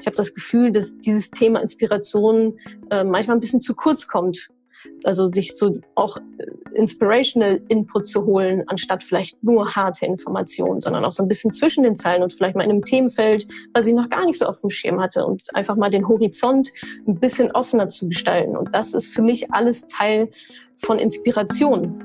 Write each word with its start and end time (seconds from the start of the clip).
Ich 0.00 0.06
habe 0.06 0.16
das 0.16 0.34
Gefühl, 0.34 0.70
dass 0.70 0.98
dieses 0.98 1.30
Thema 1.30 1.60
Inspiration 1.60 2.58
äh, 2.90 3.04
manchmal 3.04 3.36
ein 3.36 3.40
bisschen 3.40 3.60
zu 3.60 3.74
kurz 3.74 4.06
kommt. 4.06 4.48
Also 5.02 5.26
sich 5.26 5.56
so 5.56 5.72
auch 5.96 6.18
äh, 6.18 6.76
inspirational 6.76 7.60
Input 7.68 8.06
zu 8.06 8.24
holen, 8.24 8.62
anstatt 8.68 9.02
vielleicht 9.02 9.42
nur 9.42 9.74
harte 9.74 10.06
Informationen, 10.06 10.80
sondern 10.80 11.04
auch 11.04 11.10
so 11.10 11.24
ein 11.24 11.28
bisschen 11.28 11.50
zwischen 11.50 11.82
den 11.82 11.96
Zeilen 11.96 12.22
und 12.22 12.32
vielleicht 12.32 12.54
mal 12.54 12.62
in 12.62 12.70
einem 12.70 12.82
Themenfeld, 12.82 13.48
was 13.74 13.86
ich 13.86 13.94
noch 13.94 14.08
gar 14.08 14.24
nicht 14.24 14.38
so 14.38 14.46
auf 14.46 14.60
dem 14.60 14.70
Schirm 14.70 15.00
hatte 15.00 15.26
und 15.26 15.42
einfach 15.54 15.74
mal 15.74 15.90
den 15.90 16.06
Horizont 16.06 16.72
ein 17.08 17.18
bisschen 17.18 17.50
offener 17.50 17.88
zu 17.88 18.08
gestalten. 18.08 18.56
Und 18.56 18.72
das 18.74 18.94
ist 18.94 19.08
für 19.08 19.22
mich 19.22 19.52
alles 19.52 19.88
Teil 19.88 20.30
von 20.76 21.00
Inspiration. 21.00 22.04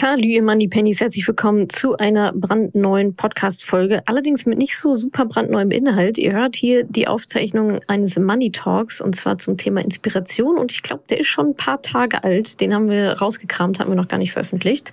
Salut, 0.00 0.24
ihr 0.24 0.42
Money 0.42 0.66
Pennies. 0.66 1.02
Herzlich 1.02 1.28
willkommen 1.28 1.68
zu 1.68 1.98
einer 1.98 2.32
brandneuen 2.32 3.16
Podcast-Folge. 3.16 4.00
Allerdings 4.06 4.46
mit 4.46 4.56
nicht 4.56 4.78
so 4.78 4.96
super 4.96 5.26
brandneuem 5.26 5.70
Inhalt. 5.70 6.16
Ihr 6.16 6.32
hört 6.32 6.56
hier 6.56 6.84
die 6.84 7.06
Aufzeichnung 7.06 7.80
eines 7.86 8.18
Money 8.18 8.50
Talks 8.50 9.02
und 9.02 9.14
zwar 9.14 9.36
zum 9.36 9.58
Thema 9.58 9.82
Inspiration. 9.82 10.56
Und 10.56 10.72
ich 10.72 10.82
glaube, 10.82 11.02
der 11.10 11.20
ist 11.20 11.26
schon 11.26 11.48
ein 11.48 11.54
paar 11.54 11.82
Tage 11.82 12.24
alt. 12.24 12.62
Den 12.62 12.72
haben 12.72 12.88
wir 12.88 13.12
rausgekramt, 13.12 13.78
haben 13.78 13.90
wir 13.90 13.94
noch 13.94 14.08
gar 14.08 14.16
nicht 14.16 14.32
veröffentlicht. 14.32 14.90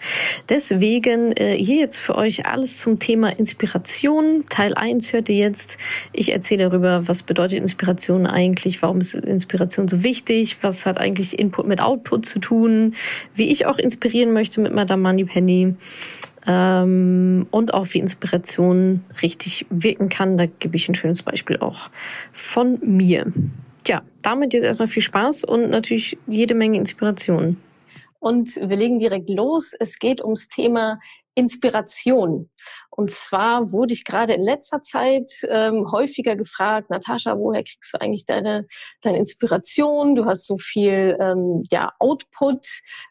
Deswegen 0.50 1.32
äh, 1.38 1.56
hier 1.56 1.78
jetzt 1.78 2.00
für 2.00 2.16
euch 2.16 2.46
alles 2.46 2.78
zum 2.78 3.00
Thema 3.00 3.30
Inspiration. 3.30 4.44
Teil 4.50 4.74
1 4.74 5.14
hört 5.14 5.30
ihr 5.30 5.38
jetzt. 5.38 5.78
Ich 6.12 6.34
erzähle 6.34 6.66
darüber, 6.66 7.08
was 7.08 7.24
bedeutet 7.24 7.60
Inspiration 7.60 8.28
eigentlich, 8.28 8.82
warum 8.82 9.00
ist 9.00 9.14
Inspiration 9.14 9.88
so 9.88 10.04
wichtig, 10.04 10.58
was 10.64 10.86
hat 10.86 10.98
eigentlich 10.98 11.40
Input 11.40 11.66
mit 11.66 11.82
Output 11.82 12.26
zu 12.26 12.40
tun, 12.40 12.94
wie 13.36 13.48
ich 13.48 13.68
auch 13.68 13.78
inspirieren 13.78 14.34
möchte 14.34 14.60
mit 14.60 14.74
Madame 14.98 15.24
Moneypenny 15.24 15.76
ähm, 16.46 17.48
und 17.52 17.74
auch 17.74 17.88
wie 17.92 18.00
Inspiration 18.00 19.04
richtig 19.22 19.66
wirken 19.70 20.10
kann. 20.10 20.38
Da 20.38 20.46
gebe 20.46 20.76
ich 20.76 20.88
ein 20.90 20.96
schönes 20.96 21.24
Beispiel 21.24 21.58
auch 21.58 21.90
von 22.34 22.80
mir. 22.82 23.32
Ja, 23.86 24.02
damit 24.22 24.54
jetzt 24.54 24.64
erstmal 24.64 24.88
viel 24.88 25.02
Spaß 25.02 25.44
und 25.44 25.70
natürlich 25.70 26.18
jede 26.28 26.56
Menge 26.56 26.78
Inspiration. 26.78 27.58
Und 28.20 28.56
wir 28.56 28.76
legen 28.76 29.00
direkt 29.00 29.30
los. 29.30 29.74
Es 29.80 30.00
geht 30.00 30.24
ums 30.24 30.50
Thema 30.50 31.00
Inspiration. 31.38 32.50
Und 32.90 33.12
zwar 33.12 33.72
wurde 33.72 33.94
ich 33.94 34.06
gerade 34.06 34.34
in 34.34 34.42
letzter 34.42 34.82
Zeit 34.82 35.32
ähm, 35.48 35.92
häufiger 35.92 36.36
gefragt, 36.36 36.90
Natascha, 36.90 37.38
woher 37.38 37.64
kriegst 37.64 37.94
du 37.94 38.02
eigentlich 38.02 38.26
deine, 38.26 38.66
deine 39.04 39.20
Inspiration? 39.20 40.16
Du 40.16 40.26
hast 40.26 40.48
so 40.48 40.58
viel 40.58 41.16
ähm, 41.22 41.62
ja, 41.70 41.94
Output, 42.00 42.66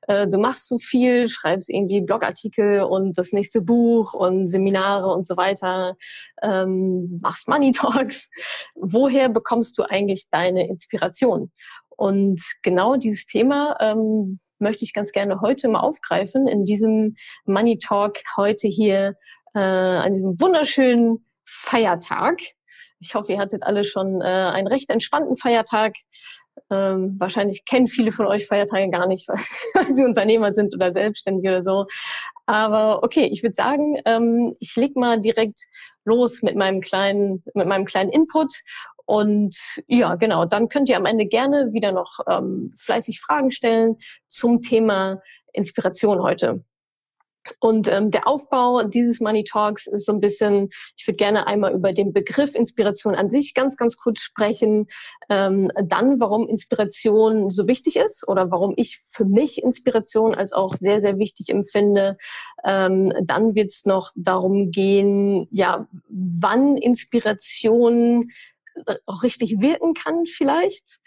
äh, 0.08 0.26
du 0.26 0.38
machst 0.38 0.66
so 0.66 0.78
viel, 0.78 1.28
schreibst 1.28 1.70
irgendwie 1.70 2.00
Blogartikel 2.00 2.82
und 2.82 3.16
das 3.16 3.32
nächste 3.32 3.60
Buch 3.60 4.12
und 4.12 4.48
Seminare 4.48 5.06
und 5.06 5.24
so 5.24 5.36
weiter, 5.36 5.94
ähm, 6.42 7.20
machst 7.22 7.46
Money 7.46 7.70
Talks. 7.70 8.28
Woher 8.74 9.28
bekommst 9.28 9.78
du 9.78 9.84
eigentlich 9.84 10.26
deine 10.32 10.68
Inspiration? 10.68 11.52
Und 11.90 12.42
genau 12.62 12.96
dieses 12.96 13.24
Thema 13.26 13.76
ähm, 13.80 14.40
möchte 14.58 14.84
ich 14.84 14.92
ganz 14.92 15.12
gerne 15.12 15.40
heute 15.40 15.68
mal 15.68 15.80
aufgreifen 15.80 16.46
in 16.46 16.64
diesem 16.64 17.16
Money 17.44 17.78
Talk 17.78 18.18
heute 18.36 18.68
hier 18.68 19.16
äh, 19.54 19.58
an 19.58 20.12
diesem 20.12 20.40
wunderschönen 20.40 21.26
Feiertag. 21.44 22.40
Ich 23.00 23.14
hoffe, 23.14 23.32
ihr 23.32 23.38
hattet 23.38 23.62
alle 23.62 23.84
schon 23.84 24.20
äh, 24.20 24.24
einen 24.24 24.66
recht 24.66 24.90
entspannten 24.90 25.36
Feiertag. 25.36 25.94
Ähm, 26.70 27.16
wahrscheinlich 27.18 27.64
kennen 27.64 27.86
viele 27.86 28.12
von 28.12 28.26
euch 28.26 28.46
Feiertage 28.46 28.90
gar 28.90 29.06
nicht, 29.06 29.28
weil 29.74 29.94
sie 29.94 30.04
Unternehmer 30.04 30.54
sind 30.54 30.74
oder 30.74 30.92
selbstständig 30.92 31.46
oder 31.48 31.62
so. 31.62 31.86
Aber 32.46 33.02
okay, 33.02 33.28
ich 33.30 33.42
würde 33.42 33.54
sagen, 33.54 34.00
ähm, 34.04 34.56
ich 34.60 34.74
leg 34.76 34.96
mal 34.96 35.20
direkt 35.20 35.60
los 36.04 36.42
mit 36.42 36.56
meinem 36.56 36.80
kleinen, 36.80 37.42
mit 37.54 37.66
meinem 37.66 37.84
kleinen 37.84 38.10
Input 38.10 38.52
und 39.06 39.56
ja, 39.86 40.16
genau, 40.16 40.44
dann 40.44 40.68
könnt 40.68 40.88
ihr 40.88 40.96
am 40.96 41.06
Ende 41.06 41.26
gerne 41.26 41.72
wieder 41.72 41.92
noch 41.92 42.18
ähm, 42.28 42.72
fleißig 42.76 43.20
Fragen 43.20 43.50
stellen 43.50 43.96
zum 44.26 44.60
Thema 44.60 45.22
Inspiration 45.52 46.22
heute. 46.22 46.64
Und 47.60 47.88
ähm, 47.88 48.10
der 48.10 48.26
Aufbau 48.26 48.82
dieses 48.82 49.20
Money 49.20 49.44
Talks 49.44 49.86
ist 49.86 50.04
so 50.04 50.12
ein 50.12 50.20
bisschen, 50.20 50.68
ich 50.96 51.06
würde 51.06 51.16
gerne 51.16 51.46
einmal 51.46 51.72
über 51.72 51.92
den 51.92 52.12
Begriff 52.12 52.54
Inspiration 52.56 53.14
an 53.14 53.30
sich 53.30 53.54
ganz, 53.54 53.76
ganz 53.76 53.96
kurz 53.96 54.20
sprechen. 54.20 54.86
Ähm, 55.28 55.70
dann, 55.80 56.20
warum 56.20 56.48
Inspiration 56.48 57.50
so 57.50 57.66
wichtig 57.66 57.96
ist 57.96 58.26
oder 58.26 58.50
warum 58.50 58.74
ich 58.76 58.98
für 58.98 59.24
mich 59.24 59.62
Inspiration 59.62 60.34
als 60.34 60.52
auch 60.52 60.74
sehr, 60.74 61.00
sehr 61.00 61.18
wichtig 61.18 61.48
empfinde. 61.50 62.16
Ähm, 62.64 63.12
dann 63.22 63.54
wird 63.54 63.70
es 63.70 63.84
noch 63.84 64.10
darum 64.16 64.70
gehen, 64.70 65.46
ja, 65.50 65.86
wann 66.08 66.76
Inspiration 66.76 68.30
auch 69.06 69.22
richtig 69.22 69.60
wirken 69.60 69.94
kann 69.94 70.26
vielleicht. 70.26 71.00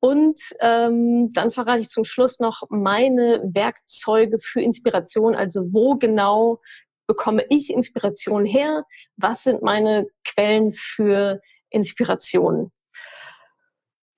Und 0.00 0.40
ähm, 0.60 1.32
dann 1.32 1.50
verrate 1.50 1.80
ich 1.80 1.88
zum 1.88 2.04
Schluss 2.04 2.40
noch 2.40 2.62
meine 2.70 3.40
Werkzeuge 3.44 4.38
für 4.40 4.60
Inspiration, 4.60 5.34
also 5.34 5.72
wo 5.72 5.96
genau 5.96 6.60
bekomme 7.06 7.44
ich 7.50 7.72
Inspiration 7.72 8.44
her? 8.44 8.84
Was 9.16 9.42
sind 9.42 9.62
meine 9.62 10.06
Quellen 10.24 10.72
für 10.72 11.40
Inspiration? 11.70 12.72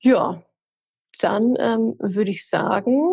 Ja, 0.00 0.42
dann 1.20 1.56
ähm, 1.58 1.96
würde 1.98 2.30
ich 2.30 2.48
sagen, 2.48 3.10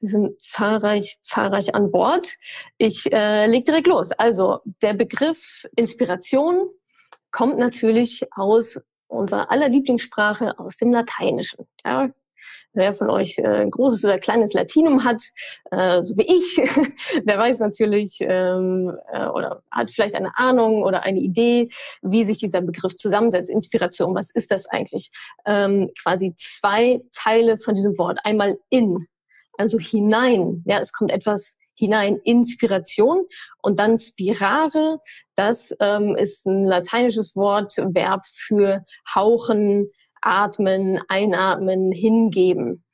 wir 0.00 0.08
sind 0.08 0.40
zahlreich, 0.40 1.18
zahlreich 1.20 1.74
an 1.74 1.90
Bord. 1.90 2.34
Ich 2.78 3.12
äh, 3.12 3.46
leg 3.46 3.64
direkt 3.64 3.86
los. 3.86 4.12
Also 4.12 4.60
der 4.82 4.94
Begriff 4.94 5.66
Inspiration 5.76 6.68
kommt 7.30 7.58
natürlich 7.58 8.26
aus 8.34 8.80
unserer 9.10 9.50
aller 9.50 9.68
Lieblingssprache 9.68 10.58
aus 10.58 10.76
dem 10.76 10.92
Lateinischen. 10.92 11.66
Ja, 11.84 12.08
Wer 12.72 12.94
von 12.94 13.10
euch 13.10 13.38
äh, 13.38 13.66
großes 13.68 14.04
oder 14.04 14.18
kleines 14.18 14.52
Latinum 14.52 15.04
hat, 15.04 15.22
äh, 15.72 16.02
so 16.02 16.16
wie 16.16 16.22
ich, 16.22 16.56
der 17.24 17.38
weiß 17.38 17.58
natürlich 17.60 18.18
ähm, 18.20 18.96
äh, 19.12 19.26
oder 19.26 19.62
hat 19.70 19.90
vielleicht 19.90 20.14
eine 20.14 20.30
Ahnung 20.36 20.82
oder 20.84 21.02
eine 21.02 21.18
Idee, 21.18 21.68
wie 22.02 22.24
sich 22.24 22.38
dieser 22.38 22.60
Begriff 22.60 22.94
zusammensetzt. 22.94 23.50
Inspiration, 23.50 24.14
was 24.14 24.30
ist 24.30 24.50
das 24.50 24.66
eigentlich? 24.66 25.10
Ähm, 25.46 25.90
quasi 26.00 26.32
zwei 26.36 27.02
Teile 27.12 27.58
von 27.58 27.74
diesem 27.74 27.98
Wort. 27.98 28.20
Einmal 28.24 28.58
in, 28.70 29.06
also 29.58 29.78
hinein. 29.78 30.62
Ja, 30.64 30.78
es 30.78 30.92
kommt 30.92 31.10
etwas 31.10 31.58
hinein 31.80 32.20
Inspiration 32.22 33.26
und 33.62 33.78
dann 33.78 33.98
spirare, 33.98 34.98
das 35.34 35.74
ähm, 35.80 36.14
ist 36.16 36.46
ein 36.46 36.66
lateinisches 36.66 37.34
Wort, 37.34 37.76
Verb 37.78 38.26
für 38.26 38.84
hauchen, 39.14 39.90
atmen, 40.20 41.00
einatmen, 41.08 41.90
hingeben. 41.90 42.84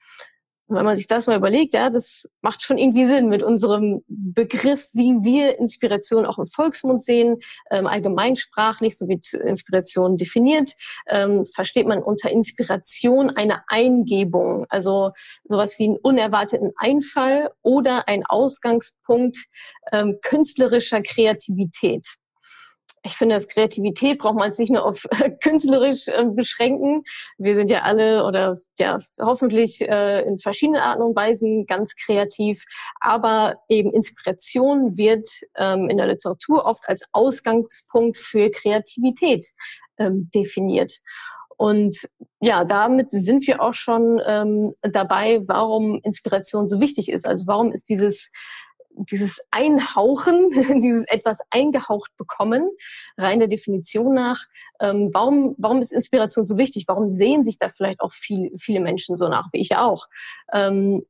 Und 0.69 0.77
wenn 0.77 0.85
man 0.85 0.97
sich 0.97 1.07
das 1.07 1.27
mal 1.27 1.37
überlegt, 1.37 1.75
ja, 1.75 1.91
das 1.91 2.29
macht 2.41 2.63
schon 2.63 2.77
irgendwie 2.77 3.07
Sinn 3.07 3.29
mit 3.29 3.43
unserem 3.43 4.03
Begriff, 4.09 4.89
wie 4.95 5.23
wir 5.23 5.59
Inspiration 5.59 6.27
auch 6.27 6.39
im 6.39 6.47
Volksmund 6.47 7.03
sehen, 7.03 7.39
ähm, 7.71 7.87
allgemeinsprachlich, 7.87 8.99
so 8.99 9.09
wird 9.09 9.33
Inspiration 9.33 10.17
definiert, 10.17 10.73
ähm, 11.07 11.45
versteht 11.47 11.87
man 11.87 12.03
unter 12.03 12.31
Inspiration 12.31 13.31
eine 13.31 13.63
Eingebung, 13.69 14.67
also 14.69 15.13
sowas 15.45 15.79
wie 15.79 15.85
einen 15.85 15.99
unerwarteten 15.99 16.73
Einfall 16.77 17.51
oder 17.63 18.09
ein 18.09 18.27
Ausgangspunkt 18.27 19.39
ähm, 19.93 20.19
künstlerischer 20.23 21.01
Kreativität 21.03 22.05
ich 23.07 23.17
finde, 23.17 23.35
dass 23.35 23.49
Kreativität 23.49 24.19
braucht 24.19 24.37
man 24.37 24.51
es 24.51 24.59
nicht 24.59 24.71
nur 24.71 24.85
auf 24.85 25.07
äh, 25.21 25.31
künstlerisch 25.31 26.09
äh, 26.09 26.25
beschränken. 26.25 27.03
Wir 27.39 27.55
sind 27.55 27.71
ja 27.71 27.83
alle 27.83 28.25
oder 28.25 28.57
ja 28.79 28.99
hoffentlich 29.21 29.81
äh, 29.81 30.23
in 30.23 30.39
verschiedenen 30.39 30.81
Arten 30.81 31.03
und 31.03 31.17
Weisen 31.17 31.67
ganz 31.67 31.95
kreativ. 31.95 32.65
Aber 33.01 33.57
eben 33.69 33.93
Inspiration 33.93 34.97
wird 34.97 35.27
ähm, 35.57 35.89
in 35.89 35.97
der 35.97 36.09
Literatur 36.09 36.65
oft 36.65 36.83
als 36.87 37.05
Ausgangspunkt 37.13 38.17
für 38.17 38.51
Kreativität 38.51 39.47
ähm, 39.99 40.29
definiert. 40.35 41.01
Und 41.57 42.09
ja, 42.41 42.65
damit 42.65 43.11
sind 43.11 43.47
wir 43.47 43.63
auch 43.63 43.73
schon 43.73 44.21
ähm, 44.27 44.75
dabei, 44.83 45.41
warum 45.47 46.01
Inspiration 46.03 46.69
so 46.69 46.81
wichtig 46.81 47.11
ist. 47.11 47.27
Also 47.27 47.47
warum 47.47 47.73
ist 47.73 47.89
dieses 47.89 48.31
dieses 48.97 49.41
Einhauchen, 49.51 50.51
dieses 50.81 51.05
etwas 51.09 51.41
eingehaucht 51.51 52.17
bekommen, 52.17 52.71
rein 53.17 53.39
der 53.39 53.49
Definition 53.49 54.15
nach. 54.15 54.45
Ähm, 54.81 55.11
warum, 55.13 55.55
warum 55.59 55.81
ist 55.81 55.93
Inspiration 55.93 56.47
so 56.47 56.59
wichtig? 56.59 56.85
Warum 56.89 57.09
sehen 57.09 57.45
sich 57.45 57.59
da 57.59 57.69
vielleicht 57.69 58.01
auch 58.01 58.13
viel, 58.13 58.53
viele 58.59 58.81
Menschen 58.81 59.17
so 59.17 59.29
nach, 59.29 59.49
wie 59.53 59.61
ich 59.61 59.77
auch? 59.77 60.07
Ähm, 60.53 61.05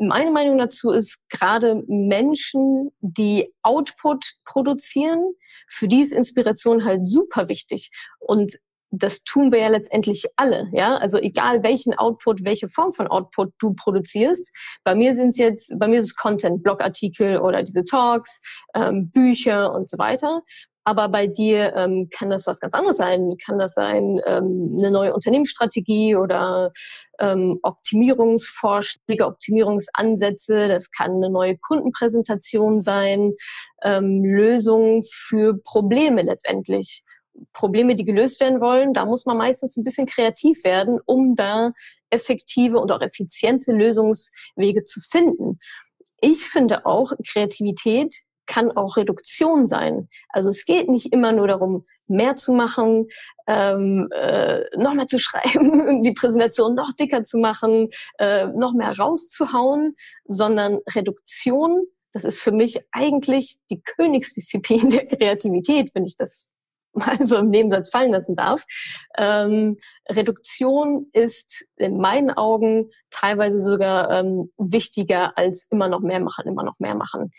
meine 0.00 0.30
Meinung 0.30 0.58
dazu 0.58 0.92
ist 0.92 1.28
gerade 1.28 1.82
Menschen, 1.88 2.92
die 3.00 3.52
Output 3.62 4.34
produzieren, 4.44 5.34
für 5.66 5.88
die 5.88 6.00
ist 6.00 6.12
Inspiration 6.12 6.84
halt 6.84 7.06
super 7.06 7.48
wichtig. 7.48 7.90
Und 8.20 8.58
das 8.90 9.22
tun 9.22 9.52
wir 9.52 9.60
ja 9.60 9.68
letztendlich 9.68 10.26
alle, 10.36 10.68
ja. 10.72 10.96
Also 10.96 11.18
egal 11.18 11.62
welchen 11.62 11.94
Output, 11.94 12.44
welche 12.44 12.68
Form 12.68 12.92
von 12.92 13.06
Output 13.06 13.52
du 13.58 13.74
produzierst. 13.74 14.50
Bei 14.84 14.94
mir 14.94 15.14
sind 15.14 15.30
es 15.30 15.38
jetzt, 15.38 15.78
bei 15.78 15.88
mir 15.88 15.98
ist 15.98 16.06
es 16.06 16.16
Content, 16.16 16.62
Blogartikel 16.62 17.38
oder 17.38 17.62
diese 17.62 17.84
Talks, 17.84 18.40
ähm, 18.74 19.10
Bücher 19.10 19.72
und 19.74 19.88
so 19.88 19.98
weiter. 19.98 20.42
Aber 20.88 21.10
bei 21.10 21.26
dir 21.26 21.76
ähm, 21.76 22.08
kann 22.10 22.30
das 22.30 22.46
was 22.46 22.60
ganz 22.60 22.72
anderes 22.72 22.96
sein. 22.96 23.34
Kann 23.44 23.58
das 23.58 23.74
sein 23.74 24.22
ähm, 24.24 24.76
eine 24.78 24.90
neue 24.90 25.12
Unternehmensstrategie 25.12 26.16
oder 26.16 26.72
ähm, 27.18 27.58
Optimierungsvorschläge, 27.62 29.26
Optimierungsansätze. 29.26 30.66
Das 30.66 30.90
kann 30.90 31.16
eine 31.16 31.28
neue 31.28 31.58
Kundenpräsentation 31.58 32.80
sein, 32.80 33.34
ähm, 33.82 34.24
Lösungen 34.24 35.02
für 35.02 35.58
Probleme 35.62 36.22
letztendlich. 36.22 37.04
Probleme, 37.52 37.94
die 37.94 38.04
gelöst 38.04 38.40
werden 38.40 38.60
wollen, 38.60 38.92
da 38.92 39.04
muss 39.04 39.26
man 39.26 39.36
meistens 39.36 39.76
ein 39.76 39.84
bisschen 39.84 40.06
kreativ 40.06 40.64
werden, 40.64 41.00
um 41.04 41.34
da 41.34 41.72
effektive 42.10 42.78
und 42.78 42.92
auch 42.92 43.00
effiziente 43.00 43.72
Lösungswege 43.72 44.84
zu 44.84 45.00
finden. 45.00 45.58
Ich 46.20 46.44
finde 46.44 46.86
auch, 46.86 47.12
Kreativität 47.26 48.14
kann 48.46 48.72
auch 48.72 48.96
Reduktion 48.96 49.66
sein. 49.66 50.08
Also 50.30 50.48
es 50.48 50.64
geht 50.64 50.88
nicht 50.88 51.12
immer 51.12 51.32
nur 51.32 51.46
darum, 51.46 51.84
mehr 52.08 52.34
zu 52.34 52.52
machen, 52.52 53.08
ähm, 53.46 54.08
äh, 54.12 54.64
noch 54.76 54.94
mehr 54.94 55.06
zu 55.06 55.18
schreiben, 55.20 56.02
die 56.02 56.12
Präsentation 56.12 56.74
noch 56.74 56.92
dicker 56.92 57.22
zu 57.22 57.38
machen, 57.38 57.90
äh, 58.18 58.46
noch 58.48 58.72
mehr 58.72 58.96
rauszuhauen, 58.98 59.94
sondern 60.26 60.78
Reduktion, 60.94 61.84
das 62.12 62.24
ist 62.24 62.40
für 62.40 62.52
mich 62.52 62.80
eigentlich 62.90 63.58
die 63.70 63.82
Königsdisziplin 63.82 64.90
der 64.90 65.06
Kreativität, 65.06 65.90
wenn 65.94 66.04
ich 66.04 66.16
das 66.16 66.50
mal 66.92 67.18
so 67.24 67.36
im 67.36 67.50
Nebensatz 67.50 67.90
fallen 67.90 68.12
lassen 68.12 68.36
darf. 68.36 68.64
Ähm, 69.16 69.76
Reduktion 70.08 71.06
ist 71.12 71.66
in 71.76 71.98
meinen 71.98 72.30
Augen 72.30 72.90
teilweise 73.10 73.60
sogar 73.60 74.10
ähm, 74.10 74.50
wichtiger 74.58 75.36
als 75.36 75.66
immer 75.70 75.88
noch 75.88 76.00
mehr 76.00 76.20
machen, 76.20 76.46
immer 76.46 76.62
noch 76.62 76.78
mehr 76.78 76.94
machen. 76.94 77.30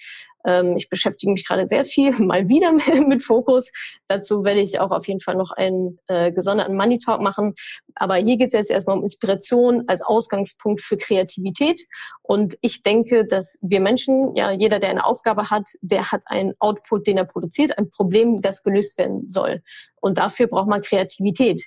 Ähm, 0.46 0.76
ich 0.78 0.90
beschäftige 0.90 1.32
mich 1.32 1.48
gerade 1.48 1.66
sehr 1.66 1.86
viel, 1.86 2.12
mal 2.20 2.48
wieder 2.50 2.72
mit 3.08 3.24
Fokus. 3.24 3.72
Dazu 4.08 4.44
werde 4.44 4.62
ich 4.62 4.80
auch 4.80 4.92
auf 4.92 5.08
jeden 5.08 5.20
Fall 5.20 5.36
noch 5.36 5.52
einen 5.52 6.00
äh, 6.08 6.32
gesonderten 6.32 6.76
Money 6.76 6.98
Talk 6.98 7.22
machen. 7.22 7.54
Aber 7.96 8.16
hier 8.16 8.38
geht 8.38 8.48
es 8.48 8.54
jetzt 8.54 8.72
erstmal 8.72 8.98
um 8.98 9.04
Inspiration 9.04 9.84
als 9.88 10.02
Ausgangspunkt 10.02 10.82
für 10.82 10.98
Kreativität. 10.98 11.82
Und 12.22 12.58
ich 12.62 12.84
denke, 12.84 13.26
dass 13.26 13.60
wir 13.62 13.80
Menschen, 13.80 14.36
ja, 14.36 14.52
jeder, 14.52 14.80
der 14.80 14.90
eine 14.90 15.06
Aufgabe 15.06 15.50
hat, 15.50 15.68
der 15.82 16.12
hat 16.12 16.24
einen 16.26 16.54
Output, 16.60 17.08
den 17.08 17.18
er 17.18 17.26
produziert, 17.26 17.78
ein 17.78 17.90
Problem, 17.90 18.42
das 18.42 18.64
gelöst 18.64 18.98
werden 18.98 19.30
soll. 19.30 19.62
Und 20.02 20.18
dafür 20.18 20.48
braucht 20.48 20.68
man 20.68 20.82
Kreativität. 20.82 21.64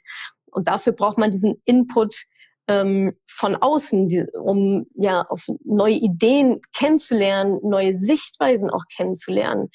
Und 0.51 0.69
dafür 0.69 0.93
braucht 0.93 1.19
man 1.19 1.31
diesen 1.31 1.61
Input 1.65 2.15
ähm, 2.69 3.13
von 3.27 3.57
außen, 3.57 4.09
die, 4.09 4.25
um 4.33 4.87
ja 4.95 5.23
auf 5.29 5.47
neue 5.65 5.95
Ideen 5.95 6.61
kennenzulernen, 6.77 7.59
neue 7.63 7.95
Sichtweisen 7.95 8.71
auch 8.71 8.85
kennenzulernen, 8.95 9.71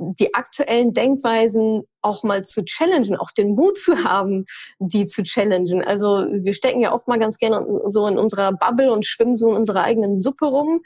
die 0.00 0.34
aktuellen 0.34 0.94
Denkweisen 0.94 1.82
auch 2.00 2.22
mal 2.22 2.44
zu 2.44 2.64
challengen, 2.64 3.16
auch 3.16 3.30
den 3.30 3.54
Mut 3.54 3.76
zu 3.76 4.04
haben, 4.04 4.46
die 4.78 5.04
zu 5.04 5.22
challengen. 5.22 5.84
Also 5.84 6.24
wir 6.30 6.54
stecken 6.54 6.80
ja 6.80 6.94
oft 6.94 7.06
mal 7.06 7.18
ganz 7.18 7.36
gerne 7.36 7.66
so 7.86 8.06
in 8.06 8.18
unserer 8.18 8.52
Bubble 8.52 8.92
und 8.92 9.04
schwimmen 9.04 9.36
so 9.36 9.50
in 9.50 9.56
unserer 9.56 9.82
eigenen 9.82 10.18
Suppe 10.18 10.46
rum. 10.46 10.80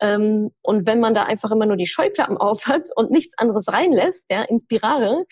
Ähm, 0.00 0.50
und 0.62 0.86
wenn 0.86 1.00
man 1.00 1.14
da 1.14 1.22
einfach 1.24 1.50
immer 1.52 1.66
nur 1.66 1.76
die 1.76 1.86
Scheuklappen 1.86 2.36
aufhat 2.38 2.88
und 2.96 3.10
nichts 3.10 3.38
anderes 3.38 3.72
reinlässt, 3.72 4.26
ja, 4.30 4.42
inspirare, 4.42 5.24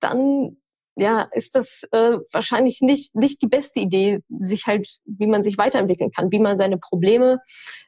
dann 0.00 0.56
ja, 1.00 1.22
ist 1.32 1.54
das 1.56 1.84
äh, 1.92 2.18
wahrscheinlich 2.30 2.82
nicht, 2.82 3.14
nicht 3.16 3.40
die 3.40 3.48
beste 3.48 3.80
Idee, 3.80 4.20
sich 4.28 4.66
halt, 4.66 5.00
wie 5.06 5.26
man 5.26 5.42
sich 5.42 5.56
weiterentwickeln 5.56 6.10
kann, 6.10 6.30
wie 6.30 6.38
man 6.38 6.58
seine 6.58 6.76
Probleme 6.76 7.40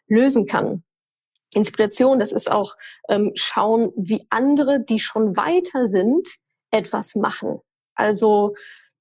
lösen 0.08 0.46
kann. 0.46 0.82
Inspiration, 1.54 2.18
das 2.18 2.32
ist 2.32 2.50
auch 2.50 2.74
ähm, 3.10 3.32
schauen, 3.34 3.92
wie 3.96 4.26
andere, 4.30 4.82
die 4.82 4.98
schon 4.98 5.36
weiter 5.36 5.86
sind, 5.86 6.26
etwas 6.70 7.14
machen. 7.14 7.60
Also 7.94 8.54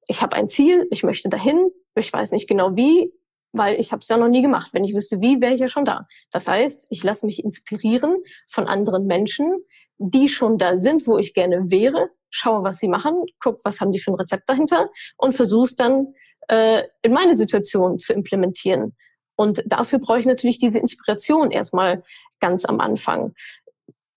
ich 0.07 0.21
habe 0.21 0.35
ein 0.35 0.49
Ziel, 0.49 0.87
ich 0.91 1.03
möchte 1.03 1.29
dahin, 1.29 1.69
ich 1.95 2.11
weiß 2.11 2.33
nicht 2.33 2.49
genau 2.49 2.75
wie, 2.75 3.13
weil 3.53 3.79
ich 3.79 3.93
habe 3.93 4.01
es 4.01 4.09
ja 4.09 4.17
noch 4.17 4.27
nie 4.27 4.41
gemacht. 4.41 4.73
Wenn 4.73 4.83
ich 4.83 4.93
wüsste 4.93 5.21
wie, 5.21 5.41
wäre 5.41 5.53
ich 5.53 5.61
ja 5.61 5.69
schon 5.69 5.85
da. 5.85 6.05
Das 6.31 6.49
heißt, 6.49 6.87
ich 6.89 7.01
lasse 7.01 7.25
mich 7.25 7.43
inspirieren 7.43 8.17
von 8.47 8.67
anderen 8.67 9.05
Menschen, 9.05 9.63
die 9.97 10.27
schon 10.27 10.57
da 10.57 10.75
sind, 10.75 11.07
wo 11.07 11.17
ich 11.17 11.33
gerne 11.33 11.71
wäre, 11.71 12.09
schaue, 12.31 12.63
was 12.63 12.79
sie 12.79 12.87
machen, 12.87 13.25
guck, 13.39 13.63
was 13.63 13.79
haben 13.79 13.91
die 13.91 13.99
für 13.99 14.11
ein 14.11 14.15
Rezept 14.15 14.49
dahinter 14.49 14.89
und 15.17 15.35
versuche 15.35 15.65
es 15.65 15.75
dann 15.75 16.13
äh, 16.47 16.83
in 17.03 17.13
meine 17.13 17.37
Situation 17.37 17.99
zu 17.99 18.13
implementieren. 18.13 18.95
Und 19.35 19.63
dafür 19.65 19.99
brauche 19.99 20.19
ich 20.19 20.25
natürlich 20.25 20.57
diese 20.57 20.79
Inspiration 20.79 21.51
erstmal 21.51 22.03
ganz 22.39 22.65
am 22.65 22.79
Anfang. 22.79 23.33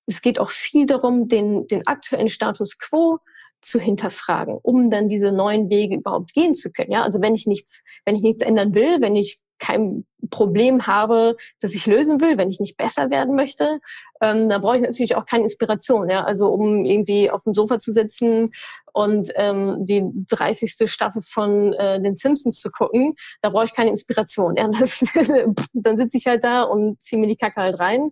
Es 0.06 0.22
geht 0.22 0.38
auch 0.38 0.50
viel 0.50 0.86
darum, 0.86 1.28
den, 1.28 1.66
den 1.66 1.86
aktuellen 1.86 2.28
Status 2.28 2.78
quo 2.78 3.18
zu 3.62 3.80
hinterfragen, 3.80 4.58
um 4.62 4.90
dann 4.90 5.08
diese 5.08 5.32
neuen 5.32 5.70
Wege 5.70 5.96
überhaupt 5.96 6.34
gehen 6.34 6.54
zu 6.54 6.70
können. 6.70 6.92
Ja, 6.92 7.02
also 7.02 7.20
wenn 7.20 7.34
ich 7.34 7.46
nichts, 7.46 7.82
wenn 8.04 8.16
ich 8.16 8.22
nichts 8.22 8.42
ändern 8.42 8.74
will, 8.74 9.00
wenn 9.00 9.16
ich 9.16 9.40
kein 9.64 10.04
Problem 10.30 10.86
habe, 10.86 11.36
das 11.60 11.74
ich 11.74 11.86
lösen 11.86 12.20
will, 12.20 12.38
wenn 12.38 12.50
ich 12.50 12.60
nicht 12.60 12.76
besser 12.76 13.10
werden 13.10 13.34
möchte, 13.34 13.80
ähm, 14.20 14.48
dann 14.48 14.60
brauche 14.60 14.76
ich 14.76 14.82
natürlich 14.82 15.16
auch 15.16 15.26
keine 15.26 15.44
Inspiration. 15.44 16.08
Ja? 16.08 16.24
Also 16.24 16.48
um 16.48 16.84
irgendwie 16.84 17.30
auf 17.30 17.44
dem 17.44 17.54
Sofa 17.54 17.78
zu 17.78 17.92
sitzen 17.92 18.50
und 18.92 19.30
ähm, 19.36 19.78
die 19.80 20.04
30. 20.28 20.90
Staffel 20.90 21.22
von 21.22 21.72
äh, 21.74 22.00
den 22.00 22.14
Simpsons 22.14 22.60
zu 22.60 22.70
gucken, 22.70 23.14
da 23.42 23.50
brauche 23.50 23.64
ich 23.64 23.74
keine 23.74 23.90
Inspiration. 23.90 24.56
Ja? 24.56 24.68
Das, 24.84 25.02
dann 25.72 25.96
sitze 25.96 26.18
ich 26.18 26.26
halt 26.26 26.44
da 26.44 26.62
und 26.62 27.00
ziehe 27.00 27.18
mir 27.18 27.26
die 27.26 27.36
Kacke 27.36 27.60
halt 27.60 27.78
rein. 27.78 28.10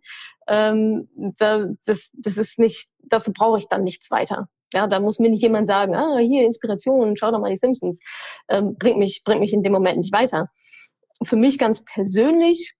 Ähm, 0.48 1.08
da, 1.38 1.66
das, 1.86 2.12
das 2.14 2.38
ist 2.38 2.58
nicht, 2.58 2.88
dafür 3.02 3.32
brauche 3.32 3.58
ich 3.58 3.68
dann 3.68 3.84
nichts 3.84 4.10
weiter. 4.10 4.48
Ja, 4.72 4.86
da 4.86 5.00
muss 5.00 5.18
mir 5.18 5.28
nicht 5.28 5.42
jemand 5.42 5.66
sagen, 5.66 5.94
ah, 5.94 6.16
hier 6.16 6.46
Inspiration, 6.46 7.16
schau 7.16 7.30
doch 7.30 7.40
mal 7.40 7.50
die 7.50 7.56
Simpsons. 7.56 8.00
Ähm, 8.48 8.76
bringt 8.78 8.98
mich, 8.98 9.22
bringt 9.24 9.40
mich 9.40 9.52
in 9.52 9.62
dem 9.62 9.72
Moment 9.72 9.98
nicht 9.98 10.12
weiter 10.12 10.48
für 11.24 11.36
mich 11.36 11.58
ganz 11.58 11.84
persönlich 11.84 12.74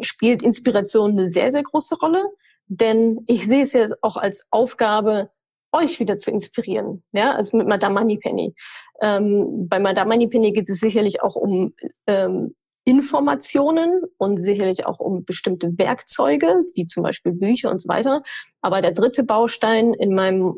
spielt 0.00 0.42
Inspiration 0.42 1.12
eine 1.12 1.26
sehr, 1.26 1.50
sehr 1.50 1.62
große 1.62 1.96
Rolle, 1.96 2.24
denn 2.66 3.24
ich 3.26 3.46
sehe 3.46 3.62
es 3.62 3.72
ja 3.72 3.86
auch 4.00 4.16
als 4.16 4.46
Aufgabe, 4.50 5.30
euch 5.72 6.00
wieder 6.00 6.16
zu 6.16 6.30
inspirieren. 6.30 7.02
Ja, 7.12 7.32
also 7.32 7.56
mit 7.56 7.66
Madame 7.66 8.00
Moneypenny. 8.00 8.54
Ähm, 9.00 9.68
bei 9.68 9.78
Madame 9.78 10.10
Moneypenny 10.10 10.52
geht 10.52 10.68
es 10.68 10.80
sicherlich 10.80 11.22
auch 11.22 11.34
um 11.34 11.74
ähm, 12.06 12.54
Informationen 12.84 14.02
und 14.18 14.38
sicherlich 14.38 14.86
auch 14.86 14.98
um 14.98 15.24
bestimmte 15.24 15.78
Werkzeuge, 15.78 16.64
wie 16.74 16.84
zum 16.84 17.02
Beispiel 17.02 17.32
Bücher 17.32 17.70
und 17.70 17.80
so 17.80 17.88
weiter. 17.88 18.22
Aber 18.60 18.82
der 18.82 18.92
dritte 18.92 19.24
Baustein 19.24 19.94
in 19.94 20.14
meinem 20.14 20.50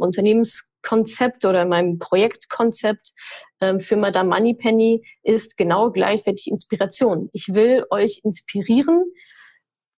Unternehmenskonzept 0.84 1.44
oder 1.44 1.62
in 1.62 1.68
meinem 1.68 1.98
Projektkonzept 1.98 3.12
ähm, 3.60 3.80
für 3.80 3.96
Madame 3.96 4.30
Moneypenny 4.30 5.04
ist 5.22 5.56
genau 5.56 5.90
gleichwertig 5.90 6.48
Inspiration. 6.48 7.30
Ich 7.32 7.52
will 7.52 7.84
euch 7.90 8.20
inspirieren, 8.24 9.04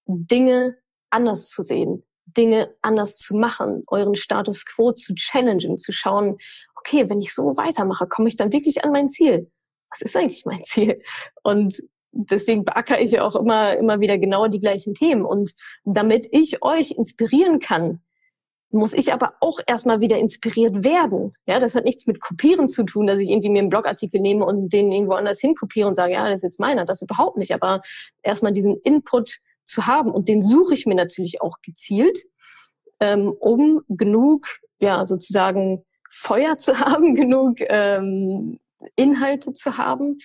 Dinge 0.06 0.76
anders 1.10 1.50
zu 1.50 1.62
sehen, 1.62 2.04
Dinge 2.26 2.74
anders 2.82 3.16
zu 3.16 3.36
machen, 3.36 3.82
euren 3.88 4.14
Status 4.14 4.64
quo 4.66 4.92
zu 4.92 5.14
challengen, 5.14 5.78
zu 5.78 5.92
schauen, 5.92 6.38
okay, 6.76 7.08
wenn 7.08 7.20
ich 7.20 7.34
so 7.34 7.56
weitermache, 7.56 8.06
komme 8.06 8.28
ich 8.28 8.36
dann 8.36 8.52
wirklich 8.52 8.84
an 8.84 8.92
mein 8.92 9.08
Ziel? 9.08 9.50
Was 9.90 10.00
ist 10.00 10.16
eigentlich 10.16 10.44
mein 10.44 10.62
Ziel? 10.64 11.02
Und 11.42 11.76
deswegen 12.12 12.64
beackere 12.64 13.00
ich 13.00 13.12
ja 13.12 13.24
auch 13.24 13.36
immer, 13.36 13.76
immer 13.76 14.00
wieder 14.00 14.18
genau 14.18 14.46
die 14.46 14.60
gleichen 14.60 14.94
Themen. 14.94 15.24
Und 15.24 15.54
damit 15.84 16.28
ich 16.30 16.62
euch 16.62 16.92
inspirieren 16.92 17.58
kann, 17.58 18.00
muss 18.76 18.92
ich 18.92 19.12
aber 19.12 19.34
auch 19.40 19.58
erstmal 19.66 20.00
wieder 20.00 20.18
inspiriert 20.18 20.84
werden. 20.84 21.32
Ja, 21.46 21.58
das 21.58 21.74
hat 21.74 21.84
nichts 21.84 22.06
mit 22.06 22.20
Kopieren 22.20 22.68
zu 22.68 22.84
tun, 22.84 23.06
dass 23.06 23.18
ich 23.18 23.30
irgendwie 23.30 23.50
mir 23.50 23.60
einen 23.60 23.70
Blogartikel 23.70 24.20
nehme 24.20 24.44
und 24.44 24.72
den 24.72 24.92
irgendwo 24.92 25.14
anders 25.14 25.40
hinkopiere 25.40 25.88
und 25.88 25.94
sage, 25.94 26.12
ja, 26.12 26.24
das 26.26 26.36
ist 26.36 26.42
jetzt 26.42 26.60
meiner. 26.60 26.84
Das 26.84 27.02
überhaupt 27.02 27.36
nicht. 27.36 27.52
Aber 27.52 27.82
erstmal 28.22 28.52
diesen 28.52 28.76
Input 28.82 29.40
zu 29.64 29.86
haben 29.86 30.10
und 30.10 30.28
den 30.28 30.42
suche 30.42 30.74
ich 30.74 30.86
mir 30.86 30.94
natürlich 30.94 31.40
auch 31.40 31.58
gezielt, 31.62 32.18
ähm, 33.00 33.34
um 33.38 33.82
genug, 33.88 34.46
ja, 34.78 35.06
sozusagen 35.06 35.84
Feuer 36.10 36.58
zu 36.58 36.78
haben, 36.80 37.14
genug 37.14 37.58
ähm, 37.60 38.58
Inhalte 38.94 39.52
zu 39.52 39.76
haben, 39.78 40.18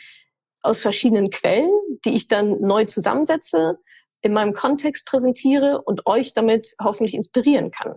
aus 0.61 0.79
verschiedenen 0.79 1.31
Quellen, 1.31 1.71
die 2.05 2.15
ich 2.15 2.27
dann 2.27 2.61
neu 2.61 2.85
zusammensetze, 2.85 3.79
in 4.21 4.33
meinem 4.33 4.53
Kontext 4.53 5.05
präsentiere 5.05 5.81
und 5.81 6.05
euch 6.05 6.33
damit 6.33 6.75
hoffentlich 6.81 7.15
inspirieren 7.15 7.71
kann. 7.71 7.95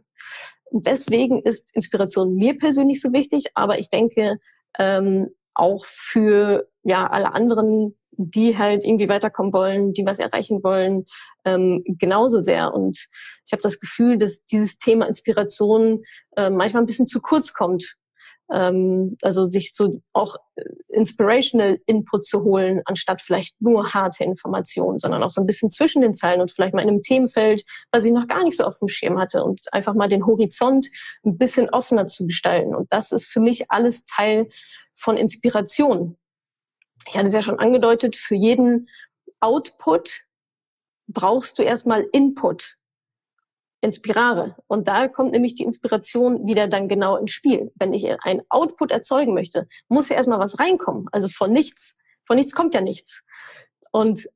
Deswegen 0.70 1.42
ist 1.42 1.74
Inspiration 1.74 2.34
mir 2.34 2.58
persönlich 2.58 3.00
so 3.00 3.12
wichtig, 3.12 3.46
aber 3.54 3.78
ich 3.78 3.90
denke 3.90 4.38
ähm, 4.78 5.28
auch 5.54 5.84
für 5.84 6.68
ja 6.82 7.06
alle 7.06 7.32
anderen, 7.32 7.96
die 8.16 8.56
halt 8.56 8.84
irgendwie 8.84 9.08
weiterkommen 9.08 9.52
wollen, 9.52 9.92
die 9.92 10.06
was 10.06 10.18
erreichen 10.18 10.62
wollen, 10.62 11.04
ähm, 11.44 11.82
genauso 11.86 12.40
sehr. 12.40 12.72
Und 12.72 13.08
ich 13.44 13.52
habe 13.52 13.62
das 13.62 13.80
Gefühl, 13.80 14.18
dass 14.18 14.44
dieses 14.44 14.78
Thema 14.78 15.06
Inspiration 15.06 16.02
äh, 16.36 16.50
manchmal 16.50 16.82
ein 16.82 16.86
bisschen 16.86 17.06
zu 17.06 17.20
kurz 17.20 17.52
kommt 17.52 17.96
Ähm, 18.52 19.16
also 19.22 19.44
sich 19.44 19.74
so 19.74 19.90
auch 20.12 20.36
inspirational 20.88 21.78
Input 21.86 22.24
zu 22.24 22.42
holen, 22.42 22.82
anstatt 22.84 23.22
vielleicht 23.22 23.60
nur 23.60 23.94
harte 23.94 24.24
Informationen, 24.24 24.98
sondern 24.98 25.22
auch 25.22 25.30
so 25.30 25.40
ein 25.40 25.46
bisschen 25.46 25.70
zwischen 25.70 26.02
den 26.02 26.14
Zeilen 26.14 26.40
und 26.40 26.50
vielleicht 26.50 26.74
mal 26.74 26.82
in 26.82 26.88
einem 26.88 27.02
Themenfeld, 27.02 27.64
was 27.90 28.04
ich 28.04 28.12
noch 28.12 28.26
gar 28.26 28.44
nicht 28.44 28.56
so 28.56 28.64
auf 28.64 28.78
dem 28.78 28.88
Schirm 28.88 29.18
hatte 29.18 29.42
und 29.42 29.72
einfach 29.72 29.94
mal 29.94 30.08
den 30.08 30.26
Horizont 30.26 30.88
ein 31.24 31.38
bisschen 31.38 31.70
offener 31.70 32.06
zu 32.06 32.26
gestalten. 32.26 32.74
Und 32.74 32.92
das 32.92 33.12
ist 33.12 33.26
für 33.26 33.40
mich 33.40 33.70
alles 33.70 34.04
Teil 34.04 34.48
von 34.92 35.16
Inspiration. 35.16 36.16
Ich 37.08 37.16
hatte 37.16 37.26
es 37.26 37.34
ja 37.34 37.42
schon 37.42 37.58
angedeutet, 37.58 38.16
für 38.16 38.36
jeden 38.36 38.88
Output 39.40 40.22
brauchst 41.08 41.58
du 41.58 41.62
erstmal 41.62 42.06
Input. 42.12 42.76
Inspirare. 43.84 44.56
Und 44.66 44.88
da 44.88 45.08
kommt 45.08 45.32
nämlich 45.32 45.54
die 45.54 45.62
Inspiration 45.62 46.46
wieder 46.46 46.66
dann 46.68 46.88
genau 46.88 47.16
ins 47.16 47.32
Spiel. 47.32 47.70
Wenn 47.76 47.92
ich 47.92 48.06
ein 48.24 48.42
Output 48.48 48.90
erzeugen 48.90 49.34
möchte, 49.34 49.68
muss 49.88 50.08
ja 50.08 50.16
erstmal 50.16 50.40
was 50.40 50.58
reinkommen. 50.58 51.06
Also 51.12 51.28
von 51.28 51.52
nichts. 51.52 51.96
Von 52.24 52.36
nichts 52.36 52.54
kommt 52.54 52.74
ja 52.74 52.80
nichts. 52.80 53.22
Und 53.92 54.26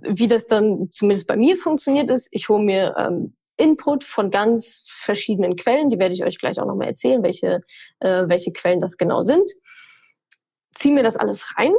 wie 0.00 0.26
das 0.26 0.46
dann 0.46 0.90
zumindest 0.90 1.26
bei 1.26 1.36
mir 1.36 1.56
funktioniert 1.56 2.10
ist, 2.10 2.28
ich 2.30 2.48
hole 2.48 2.62
mir 2.62 2.94
ähm, 2.96 3.34
Input 3.56 4.04
von 4.04 4.30
ganz 4.30 4.84
verschiedenen 4.86 5.56
Quellen, 5.56 5.90
die 5.90 5.98
werde 5.98 6.14
ich 6.14 6.24
euch 6.24 6.38
gleich 6.38 6.60
auch 6.60 6.66
nochmal 6.66 6.88
erzählen, 6.88 7.22
welche, 7.22 7.62
äh, 8.00 8.24
welche 8.26 8.52
Quellen 8.52 8.80
das 8.80 8.96
genau 8.96 9.22
sind. 9.22 9.50
Ziehe 10.74 10.94
mir 10.94 11.02
das 11.02 11.16
alles 11.16 11.54
rein, 11.56 11.74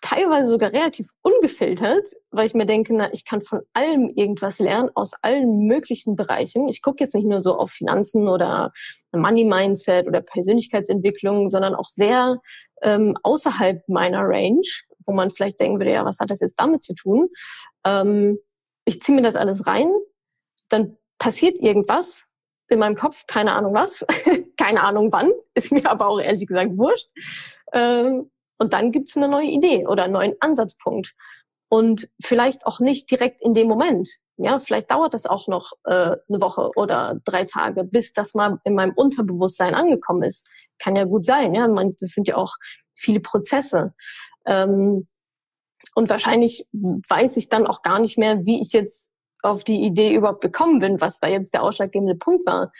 teilweise 0.00 0.50
sogar 0.50 0.72
relativ 0.72 1.10
ungefiltert, 1.22 2.08
weil 2.30 2.46
ich 2.46 2.54
mir 2.54 2.66
denke, 2.66 2.94
na, 2.94 3.12
ich 3.12 3.24
kann 3.24 3.40
von 3.40 3.60
allem 3.72 4.10
irgendwas 4.14 4.58
lernen, 4.58 4.90
aus 4.94 5.14
allen 5.22 5.66
möglichen 5.66 6.16
Bereichen. 6.16 6.68
Ich 6.68 6.82
gucke 6.82 7.02
jetzt 7.04 7.14
nicht 7.14 7.26
nur 7.26 7.40
so 7.40 7.56
auf 7.56 7.70
Finanzen 7.70 8.28
oder 8.28 8.72
Money 9.12 9.44
Mindset 9.44 10.06
oder 10.06 10.20
Persönlichkeitsentwicklung, 10.20 11.50
sondern 11.50 11.74
auch 11.74 11.88
sehr 11.88 12.38
ähm, 12.82 13.16
außerhalb 13.22 13.86
meiner 13.88 14.22
Range, 14.22 14.62
wo 15.04 15.12
man 15.12 15.30
vielleicht 15.30 15.60
denken 15.60 15.78
würde, 15.78 15.92
ja, 15.92 16.04
was 16.04 16.20
hat 16.20 16.30
das 16.30 16.40
jetzt 16.40 16.58
damit 16.58 16.82
zu 16.82 16.94
tun? 16.94 17.28
Ähm, 17.84 18.38
ich 18.84 19.00
ziehe 19.00 19.14
mir 19.14 19.22
das 19.22 19.36
alles 19.36 19.66
rein, 19.66 19.90
dann 20.68 20.96
passiert 21.18 21.58
irgendwas 21.58 22.28
in 22.68 22.78
meinem 22.78 22.94
Kopf, 22.96 23.26
keine 23.26 23.52
Ahnung 23.52 23.74
was, 23.74 24.06
keine 24.56 24.82
Ahnung 24.82 25.12
wann, 25.12 25.30
ist 25.54 25.72
mir 25.72 25.88
aber 25.90 26.06
auch 26.06 26.20
ehrlich 26.20 26.46
gesagt 26.46 26.76
wurscht. 26.76 27.08
Ähm, 27.72 28.30
und 28.60 28.74
dann 28.74 28.92
gibt's 28.92 29.16
eine 29.16 29.28
neue 29.28 29.48
Idee 29.48 29.86
oder 29.86 30.04
einen 30.04 30.12
neuen 30.12 30.34
Ansatzpunkt. 30.38 31.14
Und 31.70 32.08
vielleicht 32.22 32.66
auch 32.66 32.78
nicht 32.80 33.10
direkt 33.10 33.40
in 33.40 33.54
dem 33.54 33.68
Moment. 33.68 34.08
Ja, 34.36 34.58
vielleicht 34.58 34.90
dauert 34.90 35.14
das 35.14 35.26
auch 35.26 35.48
noch 35.48 35.72
äh, 35.84 36.16
eine 36.28 36.40
Woche 36.40 36.70
oder 36.76 37.20
drei 37.24 37.44
Tage, 37.44 37.84
bis 37.84 38.12
das 38.12 38.34
mal 38.34 38.58
in 38.64 38.74
meinem 38.74 38.92
Unterbewusstsein 38.94 39.74
angekommen 39.74 40.24
ist. 40.24 40.46
Kann 40.78 40.96
ja 40.96 41.04
gut 41.04 41.24
sein. 41.24 41.54
Ja, 41.54 41.68
Man, 41.68 41.94
das 42.00 42.10
sind 42.10 42.28
ja 42.28 42.36
auch 42.36 42.54
viele 42.94 43.20
Prozesse. 43.20 43.94
Ähm, 44.46 45.08
und 45.94 46.10
wahrscheinlich 46.10 46.66
weiß 46.72 47.36
ich 47.38 47.48
dann 47.48 47.66
auch 47.66 47.82
gar 47.82 47.98
nicht 47.98 48.18
mehr, 48.18 48.44
wie 48.44 48.60
ich 48.60 48.72
jetzt 48.72 49.12
auf 49.42 49.64
die 49.64 49.80
Idee 49.80 50.14
überhaupt 50.14 50.42
gekommen 50.42 50.80
bin, 50.80 51.00
was 51.00 51.18
da 51.18 51.28
jetzt 51.28 51.54
der 51.54 51.62
ausschlaggebende 51.62 52.16
Punkt 52.16 52.44
war. 52.46 52.72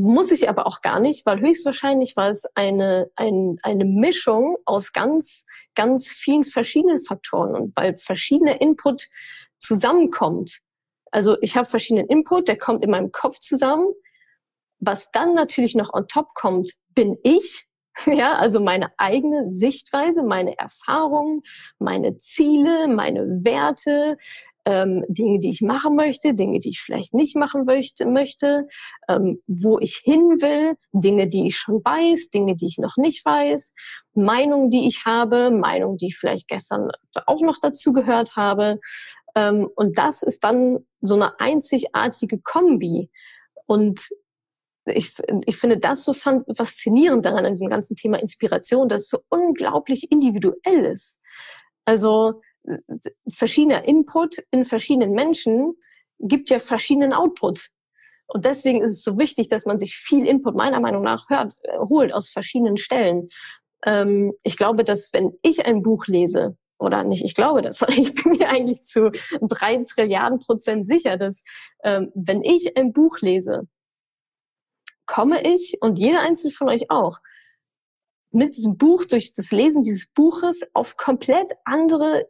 Muss 0.00 0.30
ich 0.30 0.48
aber 0.48 0.68
auch 0.68 0.80
gar 0.80 1.00
nicht, 1.00 1.26
weil 1.26 1.40
höchstwahrscheinlich 1.40 2.16
war 2.16 2.30
es 2.30 2.44
eine, 2.54 3.10
ein, 3.16 3.58
eine 3.64 3.84
Mischung 3.84 4.56
aus 4.64 4.92
ganz, 4.92 5.44
ganz 5.74 6.06
vielen 6.06 6.44
verschiedenen 6.44 7.00
Faktoren 7.00 7.56
und 7.56 7.76
weil 7.76 7.96
verschiedene 7.96 8.58
Input 8.58 9.08
zusammenkommt. 9.58 10.60
Also 11.10 11.36
ich 11.40 11.56
habe 11.56 11.66
verschiedenen 11.66 12.06
Input, 12.06 12.46
der 12.46 12.56
kommt 12.56 12.84
in 12.84 12.92
meinem 12.92 13.10
Kopf 13.10 13.40
zusammen. 13.40 13.88
Was 14.78 15.10
dann 15.10 15.34
natürlich 15.34 15.74
noch 15.74 15.92
on 15.92 16.06
top 16.06 16.32
kommt, 16.34 16.74
bin 16.94 17.16
ich. 17.24 17.64
Ja, 18.06 18.34
also 18.34 18.60
meine 18.60 18.92
eigene 18.96 19.50
Sichtweise, 19.50 20.22
meine 20.22 20.56
Erfahrungen, 20.56 21.42
meine 21.80 22.16
Ziele, 22.16 22.86
meine 22.86 23.44
Werte, 23.44 24.16
ähm, 24.68 25.02
Dinge, 25.08 25.38
die 25.38 25.48
ich 25.48 25.62
machen 25.62 25.96
möchte, 25.96 26.34
Dinge, 26.34 26.60
die 26.60 26.68
ich 26.68 26.80
vielleicht 26.80 27.14
nicht 27.14 27.34
machen 27.36 27.64
möchte, 27.64 28.04
möchte 28.04 28.68
ähm, 29.08 29.40
wo 29.46 29.78
ich 29.78 30.02
hin 30.04 30.42
will, 30.42 30.76
Dinge, 30.92 31.26
die 31.26 31.46
ich 31.46 31.56
schon 31.56 31.76
weiß, 31.76 32.28
Dinge, 32.28 32.54
die 32.54 32.66
ich 32.66 32.76
noch 32.76 32.98
nicht 32.98 33.24
weiß, 33.24 33.72
Meinungen, 34.12 34.68
die 34.68 34.86
ich 34.86 35.06
habe, 35.06 35.50
Meinungen, 35.50 35.96
die 35.96 36.08
ich 36.08 36.18
vielleicht 36.18 36.48
gestern 36.48 36.90
auch 37.24 37.40
noch 37.40 37.56
dazu 37.62 37.94
gehört 37.94 38.36
habe. 38.36 38.78
Ähm, 39.34 39.70
und 39.74 39.96
das 39.96 40.22
ist 40.22 40.44
dann 40.44 40.80
so 41.00 41.14
eine 41.14 41.40
einzigartige 41.40 42.38
Kombi. 42.38 43.10
Und 43.64 44.10
ich, 44.84 45.14
ich 45.46 45.56
finde 45.56 45.78
das 45.78 46.04
so 46.04 46.12
faszinierend 46.12 47.24
daran, 47.24 47.46
an 47.46 47.52
diesem 47.52 47.70
ganzen 47.70 47.96
Thema 47.96 48.18
Inspiration, 48.18 48.90
dass 48.90 49.04
es 49.04 49.08
so 49.08 49.20
unglaublich 49.30 50.12
individuell 50.12 50.84
ist. 50.84 51.18
Also 51.86 52.42
verschiedener 53.32 53.84
Input 53.86 54.38
in 54.50 54.64
verschiedenen 54.64 55.12
Menschen 55.12 55.74
gibt 56.18 56.50
ja 56.50 56.58
verschiedenen 56.58 57.12
Output. 57.12 57.70
Und 58.26 58.44
deswegen 58.44 58.82
ist 58.82 58.90
es 58.90 59.02
so 59.02 59.18
wichtig, 59.18 59.48
dass 59.48 59.64
man 59.64 59.78
sich 59.78 59.96
viel 59.96 60.26
Input 60.26 60.54
meiner 60.54 60.80
Meinung 60.80 61.02
nach 61.02 61.30
hört, 61.30 61.54
äh, 61.62 61.78
holt 61.78 62.12
aus 62.12 62.28
verschiedenen 62.28 62.76
Stellen. 62.76 63.28
Ähm, 63.84 64.34
ich 64.42 64.56
glaube, 64.56 64.84
dass 64.84 65.12
wenn 65.12 65.32
ich 65.42 65.64
ein 65.64 65.82
Buch 65.82 66.06
lese, 66.06 66.56
oder 66.78 67.02
nicht, 67.04 67.24
ich 67.24 67.34
glaube 67.34 67.62
das, 67.62 67.78
sondern 67.78 68.02
ich 68.02 68.14
bin 68.14 68.32
mir 68.32 68.50
eigentlich 68.50 68.82
zu 68.82 69.10
drei 69.40 69.78
Trilliarden 69.78 70.38
Prozent 70.38 70.86
sicher, 70.86 71.16
dass 71.16 71.42
ähm, 71.82 72.12
wenn 72.14 72.42
ich 72.42 72.76
ein 72.76 72.92
Buch 72.92 73.20
lese, 73.20 73.66
komme 75.06 75.42
ich 75.42 75.78
und 75.80 75.98
jeder 75.98 76.20
einzelne 76.20 76.52
von 76.52 76.68
euch 76.68 76.90
auch 76.90 77.18
mit 78.30 78.56
diesem 78.56 78.76
Buch, 78.76 79.06
durch 79.06 79.32
das 79.32 79.52
Lesen 79.52 79.82
dieses 79.82 80.10
Buches 80.12 80.68
auf 80.74 80.98
komplett 80.98 81.54
andere 81.64 82.28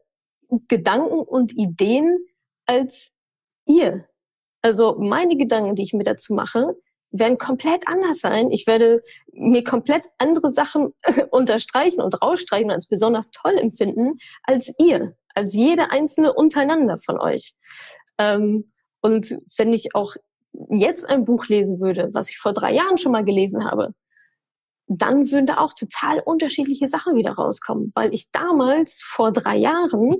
Gedanken 0.68 1.18
und 1.20 1.52
Ideen 1.56 2.18
als 2.66 3.14
ihr. 3.66 4.06
Also 4.62 4.96
meine 4.98 5.36
Gedanken, 5.36 5.74
die 5.74 5.82
ich 5.82 5.92
mir 5.92 6.04
dazu 6.04 6.34
mache, 6.34 6.76
werden 7.10 7.38
komplett 7.38 7.86
anders 7.86 8.20
sein. 8.20 8.50
Ich 8.50 8.66
werde 8.66 9.02
mir 9.32 9.64
komplett 9.64 10.06
andere 10.18 10.50
Sachen 10.50 10.92
unterstreichen 11.30 12.02
und 12.02 12.20
rausstreichen 12.20 12.70
als 12.70 12.88
besonders 12.88 13.30
toll 13.30 13.56
empfinden 13.58 14.18
als 14.42 14.72
ihr, 14.78 15.16
als 15.34 15.54
jede 15.54 15.90
einzelne 15.90 16.32
untereinander 16.32 16.98
von 16.98 17.18
euch. 17.18 17.54
Ähm, 18.18 18.72
und 19.00 19.38
wenn 19.56 19.72
ich 19.72 19.94
auch 19.94 20.16
jetzt 20.70 21.08
ein 21.08 21.24
Buch 21.24 21.46
lesen 21.46 21.80
würde, 21.80 22.10
was 22.12 22.28
ich 22.30 22.38
vor 22.38 22.52
drei 22.52 22.72
Jahren 22.72 22.98
schon 22.98 23.12
mal 23.12 23.24
gelesen 23.24 23.64
habe, 23.64 23.94
dann 24.88 25.30
würden 25.30 25.46
da 25.46 25.58
auch 25.58 25.74
total 25.74 26.20
unterschiedliche 26.20 26.88
Sachen 26.88 27.14
wieder 27.14 27.32
rauskommen, 27.32 27.92
weil 27.94 28.14
ich 28.14 28.30
damals 28.32 29.00
vor 29.02 29.32
drei 29.32 29.56
Jahren 29.56 30.16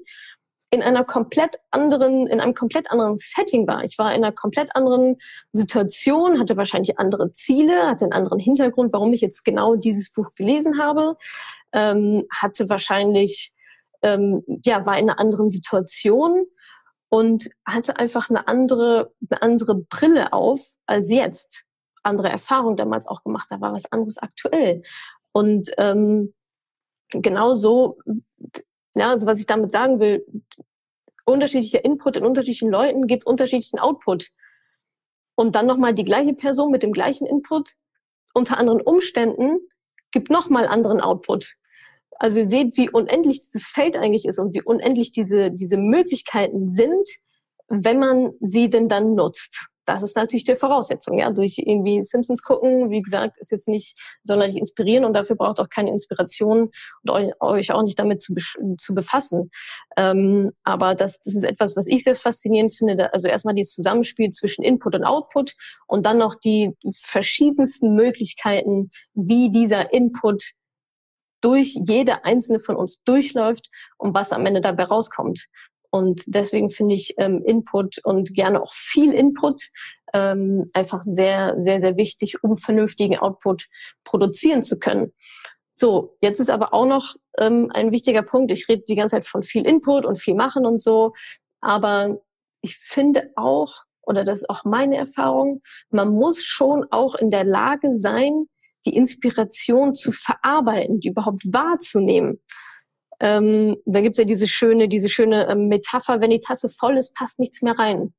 in 0.71 0.83
einer 0.83 1.05
komplett 1.05 1.57
anderen, 1.71 2.27
in 2.27 2.41
einem 2.41 2.55
komplett 2.55 2.91
anderen 2.91 3.17
Setting 3.17 3.67
war. 3.67 3.85
Ich 3.85 3.99
war 3.99 4.15
in 4.15 4.23
einer 4.23 4.35
komplett 4.35 4.77
anderen 4.77 5.17
Situation, 5.53 6.39
hatte 6.39 6.59
wahrscheinlich 6.59 6.99
andere 6.99 7.33
Ziele, 7.33 7.87
hatte 7.87 8.05
einen 8.05 8.13
anderen 8.13 8.39
Hintergrund, 8.39 8.93
warum 8.93 9.13
ich 9.15 9.23
jetzt 9.23 9.45
genau 9.45 9.77
dieses 9.77 10.13
Buch 10.13 10.35
gelesen 10.35 10.79
habe, 10.79 11.17
ähm, 11.73 12.25
hatte 12.31 12.69
wahrscheinlich, 12.69 13.53
ähm, 14.03 14.43
ja, 14.65 14.85
war 14.85 14.99
in 14.99 15.09
einer 15.09 15.19
anderen 15.19 15.49
Situation 15.49 16.45
und 17.09 17.49
hatte 17.67 17.99
einfach 17.99 18.29
eine 18.29 18.47
andere, 18.47 19.15
eine 19.31 19.41
andere 19.41 19.75
Brille 19.75 20.35
auf 20.35 20.61
als 20.87 21.09
jetzt. 21.09 21.65
Andere 22.09 22.29
Erfahrung 22.29 22.77
damals 22.77 23.07
auch 23.07 23.23
gemacht, 23.23 23.49
da 23.51 23.61
war 23.61 23.73
was 23.73 23.91
anderes 23.93 24.19
aktuell. 24.19 24.83
Und 25.33 25.71
ähm, 25.79 26.35
genau 27.11 27.55
so 27.55 27.99
ja, 28.99 29.11
also 29.11 29.27
was 29.27 29.39
ich 29.39 29.47
damit 29.47 29.71
sagen 29.71 30.01
will, 30.01 30.27
unterschiedlicher 31.25 31.85
Input 31.85 32.17
in 32.17 32.25
unterschiedlichen 32.25 32.71
Leuten 32.71 33.07
gibt 33.07 33.27
unterschiedlichen 33.27 33.79
Output. 33.79 34.31
Und 35.37 35.55
dann 35.55 35.67
nochmal 35.67 35.95
die 35.95 36.05
gleiche 36.05 36.35
Person 36.35 36.73
mit 36.73 36.83
dem 36.83 36.93
gleichen 36.93 37.27
Input 37.27 37.71
unter 38.35 38.59
anderen 38.59 38.81
Umständen 38.81 39.59
gibt 40.11 40.31
nochmal 40.31 40.67
anderen 40.67 41.01
Output. 41.01 41.55
Also 42.19 42.41
ihr 42.41 42.49
seht, 42.49 42.77
wie 42.77 42.91
unendlich 42.91 43.41
dieses 43.41 43.69
Feld 43.69 43.97
eigentlich 43.97 44.27
ist 44.27 44.41
und 44.41 44.53
wie 44.53 44.63
unendlich 44.63 45.13
diese, 45.13 45.53
diese 45.53 45.77
Möglichkeiten 45.77 46.71
sind, 46.71 47.09
wenn 47.69 48.01
man 48.01 48.33
sie 48.41 48.69
denn 48.69 48.89
dann 48.89 49.15
nutzt 49.15 49.69
das 49.89 50.03
ist 50.03 50.17
natürlich 50.17 50.45
die 50.45 50.55
Voraussetzung. 50.55 51.19
Ja, 51.19 51.31
durch 51.31 51.57
irgendwie 51.57 52.03
Simpsons 52.03 52.43
gucken, 52.43 52.91
wie 52.91 53.01
gesagt, 53.01 53.39
ist 53.39 53.51
jetzt 53.51 53.69
nicht 53.69 53.99
sonderlich 54.23 54.57
inspirieren 54.57 55.07
und 55.07 55.15
dafür 55.15 55.35
braucht 55.35 55.61
auch 55.61 55.71
keine 55.71 55.91
Inspiration 55.91 56.71
und 57.03 57.33
euch 57.41 57.73
auch 57.73 57.83
nicht 57.83 57.99
damit 57.99 58.21
zu, 58.21 58.35
zu 58.77 58.95
befassen. 58.95 59.51
Ähm, 59.97 60.53
aber 60.63 60.95
das, 60.95 61.21
das 61.23 61.35
ist 61.35 61.45
etwas, 61.45 61.75
was 61.75 61.87
ich 61.87 62.05
sehr 62.05 62.17
faszinierend 62.17 62.75
finde. 62.75 63.15
Also 63.15 63.29
erstmal 63.29 63.55
dieses 63.55 63.73
Zusammenspiel 63.73 64.29
zwischen 64.29 64.63
Input 64.63 64.95
und 64.95 65.05
Output 65.05 65.55
und 65.87 66.05
dann 66.05 66.19
noch 66.19 66.35
die 66.35 66.77
verschiedensten 66.93 67.95
Möglichkeiten, 67.95 68.91
wie 69.15 69.49
dieser 69.49 69.95
Input 69.95 70.53
durch 71.41 71.79
jede 71.87 72.27
einzelne 72.27 72.61
von 72.61 72.77
uns 72.77 73.05
durchläuft 73.05 73.71
und 73.97 74.13
was 74.13 74.33
am 74.33 74.45
Ende 74.45 74.61
dabei 74.61 74.85
rauskommt. 74.85 75.47
Und 75.91 76.23
deswegen 76.27 76.71
finde 76.71 76.95
ich 76.95 77.15
ähm, 77.19 77.43
Input 77.45 77.99
und 78.05 78.35
gerne 78.35 78.61
auch 78.61 78.73
viel 78.75 79.13
Input 79.13 79.71
ähm, 80.13 80.71
einfach 80.73 81.03
sehr, 81.03 81.57
sehr, 81.59 81.81
sehr 81.81 81.97
wichtig, 81.97 82.43
um 82.43 82.57
vernünftigen 82.57 83.19
Output 83.19 83.69
produzieren 84.05 84.63
zu 84.63 84.79
können. 84.79 85.13
So, 85.73 86.17
jetzt 86.21 86.41
ist 86.41 86.51
aber 86.51 86.75
auch 86.75 86.87
noch 86.87 87.15
ähm, 87.39 87.71
ein 87.73 87.93
wichtiger 87.93 88.23
Punkt. 88.23 88.51
Ich 88.51 88.69
rede 88.69 88.83
die 88.87 88.97
ganze 88.97 89.17
Zeit 89.17 89.27
von 89.27 89.43
viel 89.43 89.67
Input 89.67 90.05
und 90.05 90.19
viel 90.19 90.35
machen 90.35 90.67
und 90.67 90.83
so. 90.83 91.15
Aber 91.61 92.19
ich 92.63 92.77
finde 92.77 93.31
auch, 93.37 93.85
oder 94.03 94.25
das 94.25 94.39
ist 94.41 94.51
auch 94.51 94.65
meine 94.65 94.97
Erfahrung, 94.97 95.63
man 95.91 96.09
muss 96.09 96.43
schon 96.43 96.87
auch 96.91 97.15
in 97.15 97.31
der 97.31 97.45
Lage 97.45 97.97
sein, 97.97 98.47
die 98.87 98.97
Inspiration 98.97 99.95
zu 99.95 100.13
verarbeiten, 100.13 101.01
die 101.01 101.09
überhaupt 101.09 101.43
wahrzunehmen. 101.53 102.41
Ähm, 103.21 103.77
da 103.85 104.01
gibt's 104.01 104.19
ja 104.19 104.25
diese 104.25 104.47
schöne, 104.47 104.89
diese 104.89 105.09
schöne 105.09 105.49
ähm, 105.49 105.69
Metapher, 105.69 106.21
wenn 106.21 106.31
die 106.31 106.41
Tasse 106.41 106.69
voll 106.69 106.97
ist, 106.97 107.15
passt 107.15 107.39
nichts 107.39 107.63
mehr 107.63 107.79
rein. 107.79 108.15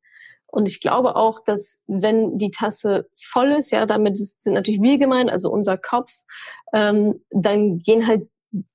Und 0.47 0.67
ich 0.67 0.81
glaube 0.81 1.15
auch, 1.15 1.43
dass 1.43 1.81
wenn 1.87 2.37
die 2.37 2.51
Tasse 2.51 3.07
voll 3.21 3.51
ist, 3.51 3.71
ja, 3.71 3.85
damit 3.85 4.17
sind 4.17 4.53
natürlich 4.53 4.81
wir 4.81 4.97
gemeint, 4.97 5.29
also 5.29 5.51
unser 5.51 5.77
Kopf, 5.77 6.11
ähm, 6.73 7.23
dann 7.29 7.79
gehen 7.79 8.07
halt 8.07 8.27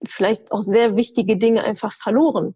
vielleicht 0.06 0.52
auch 0.52 0.62
sehr 0.62 0.96
wichtige 0.96 1.36
Dinge 1.36 1.64
einfach 1.64 1.92
verloren 1.92 2.54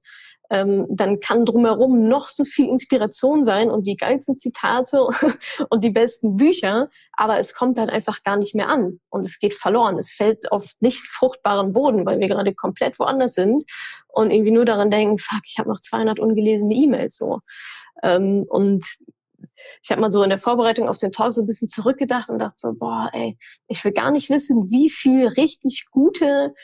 ähm, 0.50 0.87
dann 0.88 1.21
kann 1.21 1.45
drumherum 1.45 2.09
noch 2.09 2.28
so 2.28 2.45
viel 2.45 2.69
Inspiration 2.69 3.45
sein 3.45 3.71
und 3.71 3.87
die 3.87 3.97
geilsten 3.97 4.35
Zitate 4.37 5.07
und 5.71 5.85
die 5.85 5.90
besten 5.90 6.37
Bücher, 6.37 6.88
aber 7.12 7.38
es 7.38 7.55
kommt 7.55 7.78
halt 7.78 7.90
einfach 7.90 8.23
gar 8.23 8.37
nicht 8.37 8.55
mehr 8.55 8.69
an 8.69 9.00
und 9.11 9.25
es 9.25 9.38
geht 9.38 9.55
verloren. 9.55 9.99
Es 9.99 10.11
fällt 10.11 10.50
auf 10.50 10.73
nicht 10.81 11.07
fruchtbaren 11.07 11.73
Boden, 11.73 12.07
weil 12.07 12.19
wir 12.21 12.28
gerade 12.28 12.55
komplett 12.55 12.99
woanders 12.99 13.35
sind 13.35 13.64
und 14.09 14.31
irgendwie 14.31 14.52
nur 14.52 14.64
daran 14.64 14.90
denken, 14.90 15.19
fuck, 15.19 15.43
ich 15.45 15.59
habe 15.59 15.69
noch 15.69 15.81
200 15.81 16.19
ungelesene 16.19 16.75
E-Mails 16.75 17.17
so. 17.19 17.40
Ähm, 18.02 18.47
und 18.49 18.85
ich 19.83 19.90
habe 19.90 20.00
mal 20.00 20.11
so 20.11 20.23
in 20.23 20.31
der 20.31 20.38
Vorbereitung 20.38 20.88
auf 20.88 20.99
den 20.99 21.12
Talk 21.12 21.33
so 21.33 21.43
ein 21.43 21.47
bisschen 21.47 21.69
zurückgedacht 21.69 22.31
und 22.31 22.38
dachte 22.38 22.57
so, 22.57 22.73
boah, 22.75 23.11
ey, 23.12 23.37
ich 23.67 23.85
will 23.85 23.93
gar 23.93 24.11
nicht 24.11 24.31
wissen, 24.31 24.71
wie 24.71 24.90
viel 24.90 25.26
richtig 25.26 25.87
gute 25.90 26.55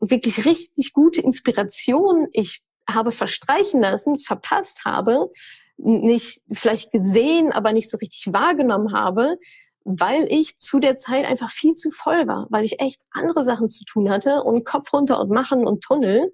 wirklich 0.00 0.44
richtig 0.44 0.92
gute 0.92 1.22
Inspiration 1.22 2.28
ich 2.32 2.62
habe 2.88 3.10
verstreichen 3.10 3.80
lassen, 3.80 4.18
verpasst 4.18 4.84
habe, 4.84 5.30
nicht 5.76 6.40
vielleicht 6.52 6.92
gesehen, 6.92 7.52
aber 7.52 7.72
nicht 7.72 7.90
so 7.90 7.96
richtig 7.98 8.32
wahrgenommen 8.32 8.92
habe, 8.92 9.36
weil 9.84 10.26
ich 10.30 10.56
zu 10.58 10.78
der 10.78 10.94
Zeit 10.94 11.24
einfach 11.24 11.50
viel 11.50 11.74
zu 11.74 11.90
voll 11.90 12.26
war, 12.28 12.46
weil 12.50 12.64
ich 12.64 12.80
echt 12.80 13.00
andere 13.10 13.42
Sachen 13.44 13.68
zu 13.68 13.84
tun 13.84 14.10
hatte 14.10 14.42
und 14.42 14.64
Kopf 14.64 14.92
runter 14.92 15.20
und 15.20 15.30
machen 15.30 15.66
und 15.66 15.82
Tunnel. 15.82 16.32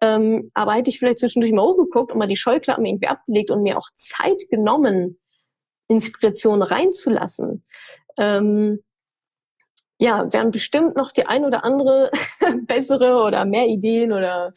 Ähm, 0.00 0.50
aber 0.54 0.74
hätte 0.74 0.90
ich 0.90 0.98
vielleicht 0.98 1.20
zwischendurch 1.20 1.52
mal 1.52 1.62
hochgeguckt 1.62 2.12
und 2.12 2.18
mal 2.18 2.26
die 2.26 2.36
Scheuklappen 2.36 2.84
irgendwie 2.84 3.06
abgelegt 3.06 3.50
und 3.50 3.62
mir 3.62 3.78
auch 3.78 3.88
Zeit 3.94 4.42
genommen, 4.50 5.18
Inspiration 5.88 6.62
reinzulassen, 6.62 7.64
ähm, 8.18 8.82
ja, 10.02 10.32
wären 10.32 10.50
bestimmt 10.50 10.96
noch 10.96 11.12
die 11.12 11.26
ein 11.26 11.44
oder 11.44 11.64
andere 11.64 12.10
bessere 12.66 13.22
oder 13.22 13.44
mehr 13.44 13.68
Ideen 13.68 14.12
oder 14.12 14.52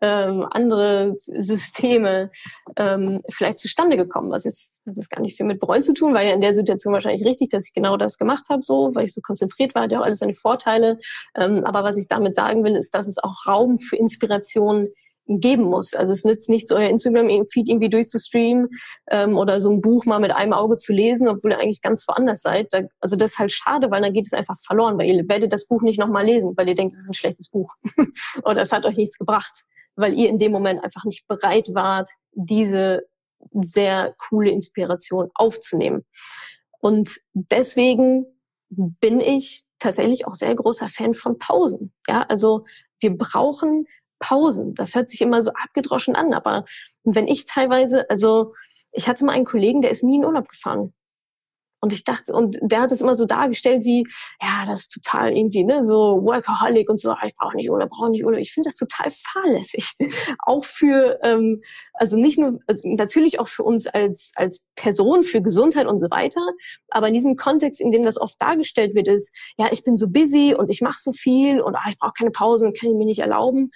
ähm, 0.00 0.46
andere 0.52 1.16
Systeme 1.18 2.30
ähm, 2.76 3.20
vielleicht 3.28 3.58
zustande 3.58 3.96
gekommen. 3.96 4.30
Was 4.30 4.44
jetzt 4.44 4.82
hat 4.86 4.96
das 4.96 5.08
gar 5.08 5.20
nicht 5.20 5.36
viel 5.36 5.46
mit 5.46 5.58
Bereuen 5.58 5.82
zu 5.82 5.94
tun, 5.94 6.14
war 6.14 6.22
ja 6.22 6.32
in 6.32 6.40
der 6.40 6.54
Situation 6.54 6.94
wahrscheinlich 6.94 7.26
richtig, 7.26 7.48
dass 7.48 7.66
ich 7.66 7.74
genau 7.74 7.96
das 7.96 8.18
gemacht 8.18 8.44
habe, 8.50 8.62
so, 8.62 8.94
weil 8.94 9.06
ich 9.06 9.14
so 9.14 9.20
konzentriert 9.20 9.74
war, 9.74 9.82
hat 9.82 9.94
auch 9.94 10.02
alles 10.02 10.20
seine 10.20 10.34
Vorteile. 10.34 11.00
Ähm, 11.34 11.64
aber 11.64 11.82
was 11.82 11.96
ich 11.96 12.06
damit 12.06 12.36
sagen 12.36 12.62
will, 12.62 12.76
ist, 12.76 12.94
dass 12.94 13.08
es 13.08 13.18
auch 13.18 13.48
Raum 13.48 13.78
für 13.78 13.96
Inspiration 13.96 14.90
geben 15.26 15.64
muss. 15.64 15.94
Also 15.94 16.12
es 16.12 16.24
nützt 16.24 16.50
nichts, 16.50 16.70
euer 16.70 16.88
Instagram-Feed 16.88 17.68
irgendwie 17.68 17.88
durchzustreamen 17.88 18.68
ähm, 19.10 19.38
oder 19.38 19.60
so 19.60 19.70
ein 19.70 19.80
Buch 19.80 20.04
mal 20.04 20.20
mit 20.20 20.32
einem 20.32 20.52
Auge 20.52 20.76
zu 20.76 20.92
lesen, 20.92 21.28
obwohl 21.28 21.52
ihr 21.52 21.58
eigentlich 21.58 21.80
ganz 21.80 22.06
woanders 22.06 22.42
seid. 22.42 22.72
Da, 22.72 22.82
also 23.00 23.16
das 23.16 23.32
ist 23.32 23.38
halt 23.38 23.52
schade, 23.52 23.90
weil 23.90 24.02
dann 24.02 24.12
geht 24.12 24.26
es 24.26 24.34
einfach 24.34 24.56
verloren, 24.58 24.98
weil 24.98 25.08
ihr 25.08 25.28
werdet 25.28 25.52
das 25.52 25.66
Buch 25.66 25.82
nicht 25.82 25.98
nochmal 25.98 26.26
lesen, 26.26 26.52
weil 26.56 26.68
ihr 26.68 26.74
denkt, 26.74 26.92
es 26.92 27.00
ist 27.00 27.10
ein 27.10 27.14
schlechtes 27.14 27.48
Buch 27.48 27.72
oder 28.44 28.60
es 28.60 28.72
hat 28.72 28.84
euch 28.84 28.96
nichts 28.96 29.18
gebracht, 29.18 29.64
weil 29.96 30.12
ihr 30.14 30.28
in 30.28 30.38
dem 30.38 30.52
Moment 30.52 30.84
einfach 30.84 31.04
nicht 31.04 31.26
bereit 31.26 31.68
wart, 31.72 32.10
diese 32.32 33.06
sehr 33.52 34.14
coole 34.28 34.50
Inspiration 34.50 35.30
aufzunehmen. 35.34 36.04
Und 36.80 37.18
deswegen 37.32 38.26
bin 38.68 39.20
ich 39.20 39.64
tatsächlich 39.78 40.26
auch 40.26 40.34
sehr 40.34 40.54
großer 40.54 40.88
Fan 40.88 41.14
von 41.14 41.38
Pausen. 41.38 41.92
Ja, 42.08 42.22
also 42.22 42.64
wir 42.98 43.16
brauchen 43.16 43.86
Pausen. 44.24 44.74
Das 44.74 44.94
hört 44.94 45.10
sich 45.10 45.20
immer 45.20 45.42
so 45.42 45.50
abgedroschen 45.50 46.16
an, 46.16 46.32
aber 46.32 46.64
wenn 47.04 47.28
ich 47.28 47.44
teilweise, 47.44 48.08
also 48.08 48.54
ich 48.90 49.06
hatte 49.06 49.24
mal 49.26 49.32
einen 49.32 49.44
Kollegen, 49.44 49.82
der 49.82 49.90
ist 49.90 50.02
nie 50.02 50.16
in 50.16 50.24
Urlaub 50.24 50.48
gefahren. 50.48 50.94
Und 51.80 51.92
ich 51.92 52.04
dachte, 52.04 52.32
und 52.32 52.56
der 52.62 52.80
hat 52.80 52.92
es 52.92 53.02
immer 53.02 53.14
so 53.14 53.26
dargestellt 53.26 53.84
wie, 53.84 54.06
ja, 54.40 54.64
das 54.66 54.80
ist 54.80 54.92
total 54.92 55.36
irgendwie, 55.36 55.64
ne, 55.64 55.82
so 55.82 56.22
Workaholic 56.22 56.88
und 56.88 56.98
so, 56.98 57.10
ah, 57.10 57.26
ich 57.26 57.34
brauche 57.34 57.54
nicht 57.54 57.68
Urlaub, 57.68 57.90
brauche 57.90 58.08
nicht 58.08 58.24
Urlaub. 58.24 58.40
Ich 58.40 58.54
finde 58.54 58.70
das 58.70 58.76
total 58.76 59.10
fahrlässig. 59.10 59.92
auch 60.38 60.64
für, 60.64 61.18
ähm, 61.22 61.60
also 61.92 62.16
nicht 62.16 62.38
nur, 62.38 62.58
also 62.66 62.88
natürlich 62.88 63.38
auch 63.38 63.48
für 63.48 63.64
uns 63.64 63.86
als, 63.86 64.32
als 64.36 64.64
Person, 64.76 65.24
für 65.24 65.42
Gesundheit 65.42 65.86
und 65.86 65.98
so 65.98 66.10
weiter, 66.10 66.40
aber 66.88 67.08
in 67.08 67.14
diesem 67.14 67.36
Kontext, 67.36 67.82
in 67.82 67.92
dem 67.92 68.04
das 68.04 68.18
oft 68.18 68.40
dargestellt 68.40 68.94
wird, 68.94 69.08
ist, 69.08 69.34
ja, 69.58 69.68
ich 69.70 69.84
bin 69.84 69.94
so 69.94 70.08
busy 70.08 70.54
und 70.54 70.70
ich 70.70 70.80
mache 70.80 71.00
so 71.00 71.12
viel 71.12 71.60
und 71.60 71.76
ah, 71.76 71.84
ich 71.90 71.98
brauche 71.98 72.14
keine 72.16 72.30
Pause 72.30 72.64
und 72.64 72.78
kann 72.78 72.88
ich 72.88 72.96
mir 72.96 73.04
nicht 73.04 73.20
erlauben 73.20 73.70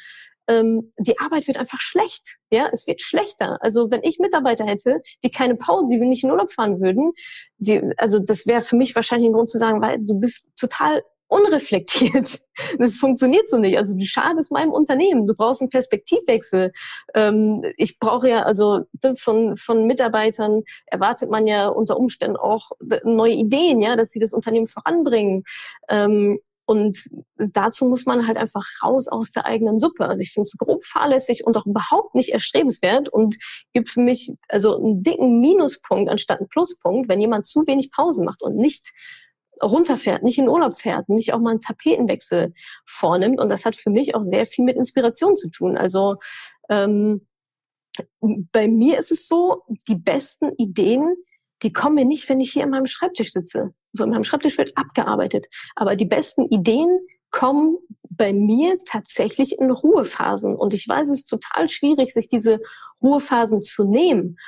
ähm, 0.48 0.92
die 0.98 1.18
Arbeit 1.18 1.46
wird 1.46 1.58
einfach 1.58 1.80
schlecht. 1.80 2.38
Ja, 2.50 2.68
es 2.72 2.86
wird 2.86 3.00
schlechter. 3.00 3.58
Also 3.60 3.90
wenn 3.90 4.02
ich 4.02 4.18
Mitarbeiter 4.18 4.64
hätte, 4.64 5.02
die 5.22 5.30
keine 5.30 5.54
Pause, 5.54 5.86
die 5.90 5.98
nicht 5.98 6.24
in 6.24 6.30
Urlaub 6.30 6.50
fahren 6.50 6.80
würden, 6.80 7.12
die, 7.58 7.82
also 7.98 8.18
das 8.18 8.46
wäre 8.46 8.62
für 8.62 8.76
mich 8.76 8.94
wahrscheinlich 8.94 9.28
ein 9.28 9.34
Grund 9.34 9.50
zu 9.50 9.58
sagen, 9.58 9.80
weil 9.80 9.98
du 10.00 10.18
bist 10.18 10.48
total 10.58 11.02
unreflektiert. 11.28 12.40
Das 12.76 12.96
funktioniert 12.96 13.48
so 13.48 13.58
nicht. 13.58 13.78
Also 13.78 13.96
du 13.96 14.04
schadest 14.04 14.50
meinem 14.50 14.72
Unternehmen. 14.72 15.28
Du 15.28 15.34
brauchst 15.34 15.62
einen 15.62 15.70
Perspektivwechsel. 15.70 16.72
Ähm, 17.14 17.64
ich 17.76 18.00
brauche 18.00 18.28
ja, 18.28 18.42
also 18.42 18.80
von, 19.16 19.56
von 19.56 19.86
Mitarbeitern 19.86 20.64
erwartet 20.86 21.30
man 21.30 21.46
ja 21.46 21.68
unter 21.68 21.96
Umständen 21.96 22.36
auch 22.36 22.72
neue 23.04 23.34
Ideen, 23.34 23.80
ja, 23.80 23.94
dass 23.94 24.10
sie 24.10 24.18
das 24.18 24.32
Unternehmen 24.32 24.66
voranbringen. 24.66 25.44
Ähm, 25.88 26.40
und 26.68 26.98
dazu 27.38 27.86
muss 27.86 28.04
man 28.04 28.26
halt 28.26 28.36
einfach 28.36 28.62
raus 28.84 29.08
aus 29.08 29.32
der 29.32 29.46
eigenen 29.46 29.78
Suppe. 29.78 30.06
Also 30.06 30.22
ich 30.22 30.32
finde 30.32 30.48
es 30.48 30.58
grob 30.58 30.84
fahrlässig 30.84 31.46
und 31.46 31.56
auch 31.56 31.64
überhaupt 31.64 32.14
nicht 32.14 32.28
erstrebenswert 32.28 33.08
und 33.08 33.38
gibt 33.72 33.88
für 33.88 34.02
mich 34.02 34.34
also 34.48 34.76
einen 34.76 35.02
dicken 35.02 35.40
Minuspunkt 35.40 36.10
anstatt 36.10 36.40
einen 36.40 36.50
Pluspunkt, 36.50 37.08
wenn 37.08 37.22
jemand 37.22 37.46
zu 37.46 37.66
wenig 37.66 37.90
Pause 37.90 38.22
macht 38.22 38.42
und 38.42 38.56
nicht 38.56 38.92
runterfährt, 39.62 40.22
nicht 40.22 40.36
in 40.36 40.50
Urlaub 40.50 40.78
fährt, 40.78 41.08
nicht 41.08 41.32
auch 41.32 41.38
mal 41.38 41.52
einen 41.52 41.60
Tapetenwechsel 41.60 42.52
vornimmt. 42.84 43.40
Und 43.40 43.48
das 43.48 43.64
hat 43.64 43.74
für 43.74 43.88
mich 43.88 44.14
auch 44.14 44.22
sehr 44.22 44.44
viel 44.44 44.66
mit 44.66 44.76
Inspiration 44.76 45.36
zu 45.36 45.48
tun. 45.48 45.78
Also 45.78 46.16
ähm, 46.68 47.26
bei 48.20 48.68
mir 48.68 48.98
ist 48.98 49.10
es 49.10 49.26
so, 49.26 49.62
die 49.88 49.96
besten 49.96 50.52
Ideen, 50.58 51.16
die 51.62 51.72
kommen 51.72 51.96
mir 51.96 52.04
nicht, 52.04 52.28
wenn 52.28 52.40
ich 52.40 52.52
hier 52.52 52.64
an 52.64 52.70
meinem 52.70 52.86
Schreibtisch 52.86 53.32
sitze. 53.32 53.74
So 53.92 54.04
in 54.04 54.10
meinem 54.10 54.24
Schreibtisch 54.24 54.58
wird 54.58 54.76
abgearbeitet. 54.76 55.46
Aber 55.74 55.96
die 55.96 56.04
besten 56.04 56.44
Ideen 56.46 56.88
kommen 57.30 57.78
bei 58.10 58.32
mir 58.32 58.78
tatsächlich 58.84 59.58
in 59.58 59.70
Ruhephasen. 59.70 60.54
Und 60.56 60.74
ich 60.74 60.88
weiß, 60.88 61.08
es 61.08 61.20
ist 61.20 61.26
total 61.26 61.68
schwierig, 61.68 62.12
sich 62.12 62.28
diese 62.28 62.60
Ruhephasen 63.02 63.60
zu 63.60 63.84
nehmen. 63.84 64.38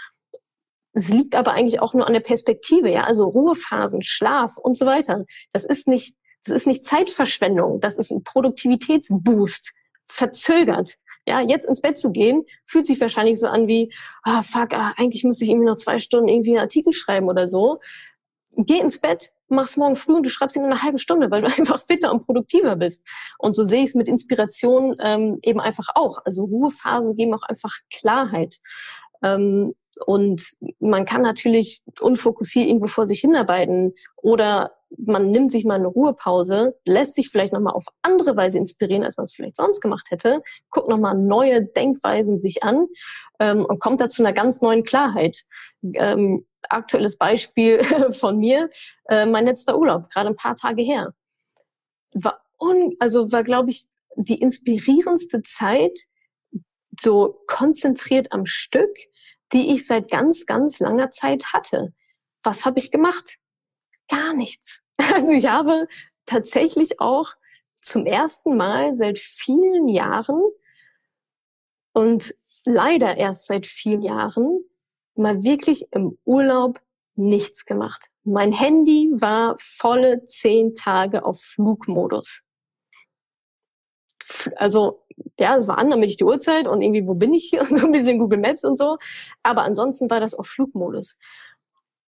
Es 0.93 1.09
liegt 1.09 1.35
aber 1.35 1.53
eigentlich 1.53 1.81
auch 1.81 1.95
nur 1.95 2.07
an 2.07 2.13
der 2.13 2.21
Perspektive, 2.21 2.91
ja. 2.91 3.05
Also 3.05 3.25
Ruhephasen, 3.25 4.03
Schlaf 4.03 4.57
und 4.57 4.77
so 4.77 4.87
weiter. 4.87 5.25
Das 5.53 5.65
ist 5.65 5.87
nicht, 5.89 6.17
das 6.45 6.57
ist 6.57 6.67
nicht 6.67 6.85
Zeitverschwendung. 6.85 7.81
Das 7.81 7.97
ist 7.97 8.11
ein 8.11 8.25
Produktivitätsboost. 8.25 9.73
Verzögert. 10.07 10.97
Ja, 11.31 11.41
jetzt 11.41 11.67
ins 11.67 11.81
Bett 11.81 11.99
zu 11.99 12.11
gehen, 12.11 12.45
fühlt 12.65 12.87
sich 12.87 13.01
wahrscheinlich 13.01 13.39
so 13.39 13.47
an 13.47 13.69
wie, 13.69 13.93
ah, 14.25 14.43
fuck, 14.43 14.73
ah, 14.73 14.95
eigentlich 14.97 15.25
muss 15.25 15.41
ich 15.41 15.49
irgendwie 15.49 15.69
noch 15.69 15.77
zwei 15.77 16.01
Stunden 16.01 16.29
irgendwie 16.29 16.51
einen 16.51 16.61
Artikel 16.61 16.93
schreiben 16.93 17.29
oder 17.29 17.47
so 17.47 17.79
geh 18.57 18.79
ins 18.79 19.01
Bett, 19.01 19.33
mach's 19.49 19.77
morgen 19.77 19.97
früh 19.97 20.15
und 20.15 20.27
du 20.27 20.31
schreibst 20.31 20.57
ihn 20.57 20.65
in 20.65 20.73
einer 20.73 20.83
halben 20.83 20.99
Stunde, 20.99 21.31
weil 21.31 21.43
du 21.43 21.49
einfach 21.59 21.81
fitter 21.81 22.13
und 22.13 22.27
produktiver 22.27 22.77
bist. 22.77 23.07
Und 23.39 23.55
so 23.55 23.65
sehe 23.65 23.83
ich 23.83 23.91
es 23.91 23.95
mit 23.95 24.09
Inspiration 24.09 24.97
ähm, 25.01 25.39
eben 25.43 25.61
einfach 25.61 25.89
auch. 25.95 26.19
Also 26.25 26.45
Ruhephasen 26.45 27.17
geben 27.17 27.35
auch 27.35 27.43
einfach 27.43 27.77
Klarheit. 27.93 28.59
Ähm, 29.23 29.75
und 30.07 30.57
man 30.79 31.05
kann 31.05 31.23
natürlich 31.23 31.83
unfokussiert 32.01 32.67
irgendwo 32.67 32.87
vor 32.87 33.07
sich 33.07 33.21
hinarbeiten 33.21 33.93
oder 34.17 34.73
man 34.99 35.31
nimmt 35.31 35.51
sich 35.51 35.65
mal 35.65 35.75
eine 35.75 35.87
Ruhepause, 35.87 36.77
lässt 36.85 37.15
sich 37.15 37.29
vielleicht 37.29 37.53
nochmal 37.53 37.75
auf 37.75 37.87
andere 38.03 38.37
Weise 38.37 38.59
inspirieren, 38.59 39.05
als 39.05 39.17
man 39.17 39.25
es 39.25 39.33
vielleicht 39.33 39.57
sonst 39.57 39.81
gemacht 39.81 40.11
hätte, 40.11 40.43
guckt 40.71 40.89
nochmal 40.89 41.17
neue 41.17 41.65
Denkweisen 41.65 42.41
sich 42.41 42.63
an 42.63 42.87
ähm, 43.39 43.65
und 43.65 43.81
kommt 43.81 44.01
da 44.01 44.09
zu 44.09 44.23
einer 44.23 44.33
ganz 44.33 44.63
neuen 44.63 44.83
Klarheit. 44.83 45.45
Ähm, 45.95 46.47
aktuelles 46.69 47.17
Beispiel 47.17 47.83
von 48.13 48.39
mir, 48.39 48.69
äh, 49.09 49.27
mein 49.27 49.47
letzter 49.47 49.79
Urlaub, 49.79 50.09
gerade 50.11 50.29
ein 50.29 50.37
paar 50.37 50.57
Tage 50.57 50.83
her. 50.83 51.15
War 52.13 52.41
un 52.59 52.95
also 52.99 53.33
war, 53.33 53.45
glaube 53.45 53.71
ich, 53.71 53.87
die 54.17 54.41
inspirierendste 54.41 55.43
Zeit, 55.43 55.99
so 56.99 57.41
konzentriert 57.47 58.33
am 58.33 58.45
Stück, 58.45 58.91
die 59.53 59.73
ich 59.73 59.87
seit 59.87 60.11
ganz, 60.11 60.47
ganz 60.47 60.81
langer 60.81 61.11
Zeit 61.11 61.53
hatte. 61.53 61.95
Was 62.43 62.65
habe 62.65 62.79
ich 62.79 62.91
gemacht? 62.91 63.39
Gar 64.11 64.35
nichts. 64.35 64.83
Also 65.15 65.33
ich 65.33 65.47
habe 65.47 65.89
tatsächlich 66.27 67.01
auch 67.01 67.33
zum 67.81 68.05
ersten 68.05 68.57
Mal 68.57 68.93
seit 68.95 69.19
vielen 69.19 69.89
Jahren 69.89 70.41
und 71.95 72.35
leider 72.65 73.17
erst 73.17 73.47
seit 73.47 73.67
vielen 73.67 74.03
Jahren 74.03 74.61
mal 75.15 75.43
wirklich 75.43 75.87
im 75.93 76.19
Urlaub 76.25 76.81
nichts 77.17 77.65
gemacht. 77.65 78.11
Mein 78.25 78.53
Handy 78.53 79.11
war 79.15 79.57
volle 79.59 80.25
zehn 80.27 80.75
Tage 80.75 81.25
auf 81.25 81.41
Flugmodus. 81.41 82.45
Also, 84.57 85.03
ja, 85.39 85.57
es 85.57 85.67
war 85.67 85.79
an, 85.79 85.91
damit 85.91 86.09
ich 86.11 86.17
die 86.17 86.25
Uhrzeit 86.25 86.69
und 86.69 86.83
irgendwie, 86.83 87.07
wo 87.07 87.15
bin 87.15 87.33
ich 87.33 87.47
hier? 87.51 87.63
Und 87.63 87.69
so 87.81 87.87
ein 87.87 87.93
bisschen 87.93 88.19
Google 88.19 88.39
Maps 88.39 88.65
und 88.65 88.77
so. 88.79 88.99
Aber 89.43 89.63
ansonsten 89.63 90.09
war 90.11 90.21
das 90.21 90.35
auf 90.35 90.47
Flugmodus. 90.47 91.19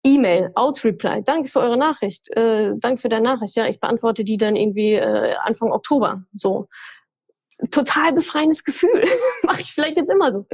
E-Mail, 0.03 0.51
Out-Reply, 0.55 1.23
danke 1.23 1.49
für 1.49 1.59
eure 1.59 1.77
Nachricht, 1.77 2.35
äh, 2.35 2.73
danke 2.75 3.01
für 3.01 3.09
deine 3.09 3.23
Nachricht. 3.23 3.55
Ja, 3.55 3.67
ich 3.67 3.79
beantworte 3.79 4.23
die 4.23 4.37
dann 4.37 4.55
irgendwie 4.55 4.93
äh, 4.93 5.35
Anfang 5.43 5.71
Oktober. 5.71 6.23
So 6.33 6.67
total 7.69 8.13
befreiendes 8.13 8.63
Gefühl. 8.63 9.03
Mache 9.43 9.61
ich 9.61 9.73
vielleicht 9.73 9.97
jetzt 9.97 10.11
immer 10.11 10.31
so. 10.31 10.47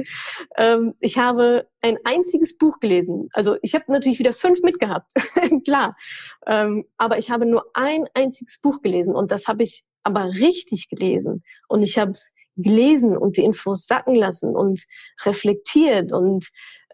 Ähm, 0.56 0.94
ich 1.00 1.16
habe 1.16 1.68
ein 1.80 1.96
einziges 2.04 2.58
Buch 2.58 2.80
gelesen. 2.80 3.28
Also 3.32 3.56
ich 3.62 3.74
habe 3.74 3.84
natürlich 3.88 4.18
wieder 4.18 4.32
fünf 4.32 4.62
mitgehabt, 4.62 5.12
klar. 5.64 5.96
Ähm, 6.46 6.86
aber 6.96 7.18
ich 7.18 7.30
habe 7.30 7.46
nur 7.46 7.64
ein 7.74 8.06
einziges 8.14 8.60
Buch 8.60 8.82
gelesen 8.82 9.14
und 9.14 9.30
das 9.30 9.48
habe 9.48 9.62
ich 9.62 9.84
aber 10.02 10.24
richtig 10.24 10.88
gelesen. 10.88 11.42
Und 11.68 11.82
ich 11.82 11.98
habe 11.98 12.10
es 12.10 12.34
gelesen 12.56 13.16
und 13.16 13.36
die 13.36 13.44
Infos 13.44 13.86
sacken 13.86 14.14
lassen 14.14 14.56
und 14.56 14.84
reflektiert 15.24 16.12
und 16.12 16.48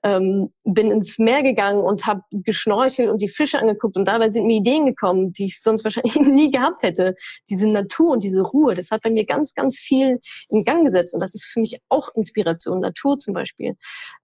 ähm, 0.05 0.53
bin 0.65 0.91
ins 0.91 1.19
Meer 1.19 1.43
gegangen 1.43 1.81
und 1.81 2.07
habe 2.07 2.21
geschnorchelt 2.31 3.09
und 3.09 3.23
die 3.23 3.29
Fische 3.29 3.59
angeguckt 3.59 3.97
und 3.97 4.05
dabei 4.07 4.29
sind 4.29 4.47
mir 4.47 4.59
Ideen 4.59 4.85
gekommen, 4.85 5.33
die 5.33 5.47
ich 5.47 5.63
sonst 5.63 5.83
wahrscheinlich 5.83 6.15
nie 6.21 6.51
gehabt 6.51 6.83
hätte. 6.83 7.15
Diese 7.49 7.67
Natur 7.67 8.11
und 8.11 8.23
diese 8.23 8.43
Ruhe, 8.43 8.75
das 8.75 8.91
hat 8.91 9.03
bei 9.03 9.11
mir 9.11 9.25
ganz, 9.25 9.55
ganz 9.55 9.79
viel 9.79 10.21
in 10.51 10.65
Gang 10.65 10.85
gesetzt 10.85 11.15
und 11.15 11.21
das 11.21 11.35
ist 11.35 11.47
für 11.47 11.61
mich 11.61 11.81
auch 11.89 12.11
Inspiration, 12.15 12.81
Natur 12.81 13.17
zum 13.17 13.33
Beispiel. 13.33 13.77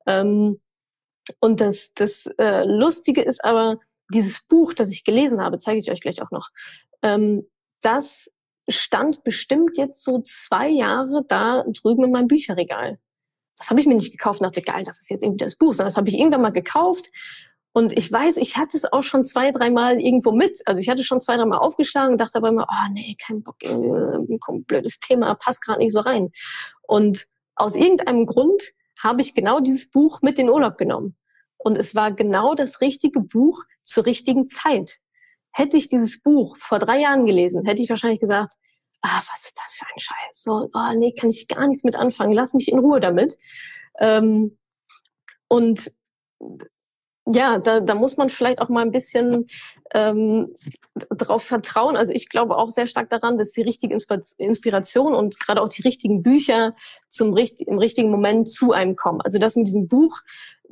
Ähm, 0.07 0.61
und 1.41 1.61
das, 1.61 1.95
das 1.95 2.27
äh, 2.39 2.65
Lustige 2.65 3.23
ist 3.23 3.43
aber, 3.43 3.79
dieses 4.13 4.45
Buch, 4.47 4.75
das 4.75 4.91
ich 4.91 5.05
gelesen 5.05 5.41
habe, 5.41 5.59
zeige 5.59 5.79
ich 5.79 5.91
euch 5.91 6.01
gleich 6.01 6.21
auch 6.21 6.31
noch, 6.31 6.51
ähm, 7.03 7.47
das 7.81 8.31
stand 8.69 9.25
bestimmt 9.25 9.79
jetzt 9.79 10.05
so 10.05 10.21
zwei 10.21 10.69
Jahre 10.69 11.25
da 11.27 11.65
drüben 11.69 12.05
in 12.05 12.11
meinem 12.11 12.29
Bücherregal 12.29 12.99
das 13.61 13.69
habe 13.69 13.79
ich 13.79 13.87
mir 13.87 13.95
nicht 13.95 14.11
gekauft 14.11 14.41
und 14.41 14.47
dachte, 14.47 14.63
geil, 14.63 14.85
das 14.87 15.01
ist 15.01 15.11
jetzt 15.11 15.23
irgendwie 15.23 15.45
das 15.45 15.57
Buch, 15.57 15.75
sondern 15.75 15.89
das 15.89 15.99
habe 15.99 16.09
ich 16.09 16.19
irgendwann 16.19 16.41
mal 16.41 16.51
gekauft. 16.51 17.11
Und 17.73 17.93
ich 17.97 18.11
weiß, 18.11 18.39
ich 18.39 18.57
hatte 18.57 18.75
es 18.77 18.91
auch 18.91 19.03
schon 19.03 19.23
zwei, 19.23 19.53
dreimal 19.53 20.01
irgendwo 20.01 20.33
mit. 20.33 20.63
Also 20.65 20.81
ich 20.81 20.89
hatte 20.89 21.05
schon 21.05 21.21
zwei, 21.21 21.37
dreimal 21.37 21.59
aufgeschlagen 21.59 22.13
und 22.13 22.21
dachte 22.21 22.39
aber 22.39 22.49
immer, 22.49 22.67
oh 22.69 22.93
nee, 22.93 23.17
kein 23.23 23.43
Bock, 23.43 23.57
ein 23.63 24.65
blödes 24.65 24.99
Thema, 24.99 25.35
passt 25.35 25.63
gerade 25.63 25.79
nicht 25.79 25.93
so 25.93 26.01
rein. 26.01 26.31
Und 26.83 27.27
aus 27.55 27.77
irgendeinem 27.77 28.25
Grund 28.25 28.63
habe 28.99 29.21
ich 29.21 29.35
genau 29.35 29.61
dieses 29.61 29.91
Buch 29.91 30.23
mit 30.23 30.39
in 30.39 30.47
den 30.47 30.55
Urlaub 30.55 30.79
genommen. 30.79 31.17
Und 31.59 31.77
es 31.77 31.95
war 31.95 32.13
genau 32.13 32.55
das 32.55 32.81
richtige 32.81 33.21
Buch 33.21 33.63
zur 33.83 34.07
richtigen 34.07 34.49
Zeit. 34.49 34.97
Hätte 35.53 35.77
ich 35.77 35.89
dieses 35.89 36.23
Buch 36.23 36.57
vor 36.57 36.79
drei 36.79 37.01
Jahren 37.01 37.27
gelesen, 37.27 37.67
hätte 37.67 37.83
ich 37.83 37.91
wahrscheinlich 37.91 38.21
gesagt, 38.21 38.55
ah, 39.03 39.23
was 39.31 39.45
ist 39.45 39.59
das 39.59 39.75
für 39.75 39.87
ein 39.87 39.99
Scheiß? 39.99 40.43
So, 40.43 40.71
oh, 40.73 40.93
nee, 40.97 41.13
kann 41.13 41.31
ich 41.31 41.49
gar 41.49 41.67
nichts 41.67 41.85
mit 41.85 41.97
anfangen. 41.97 42.33
Lass 42.33 42.55
mich 42.55 42.71
in 42.71 42.79
Ruhe 42.79 43.01
damit. 43.01 43.37
Ähm, 43.99 44.59
und 45.49 45.93
ja, 47.27 47.59
da, 47.59 47.81
da 47.81 47.95
muss 47.95 48.17
man 48.17 48.31
vielleicht 48.31 48.61
auch 48.61 48.69
mal 48.69 48.83
ein 48.83 48.91
bisschen 48.91 49.47
ähm, 49.93 50.55
drauf 51.11 51.45
vertrauen. 51.45 51.97
Also 51.97 52.13
ich 52.13 52.29
glaube 52.29 52.57
auch 52.57 52.71
sehr 52.71 52.87
stark 52.87 53.11
daran, 53.11 53.37
dass 53.37 53.53
die 53.53 53.63
richtige 53.63 53.95
Inspiration 53.95 55.15
und 55.15 55.39
gerade 55.39 55.63
auch 55.63 55.69
die 55.69 55.83
richtigen 55.83 56.23
Bücher 56.23 56.75
zum 57.09 57.37
im 57.37 57.79
richtigen 57.79 58.11
Moment 58.11 58.51
zu 58.51 58.73
einem 58.73 58.97
kommen. 58.97 59.21
Also 59.21 59.39
das 59.39 59.57
mit 59.57 59.67
diesem 59.67 59.87
Buch 59.87 60.21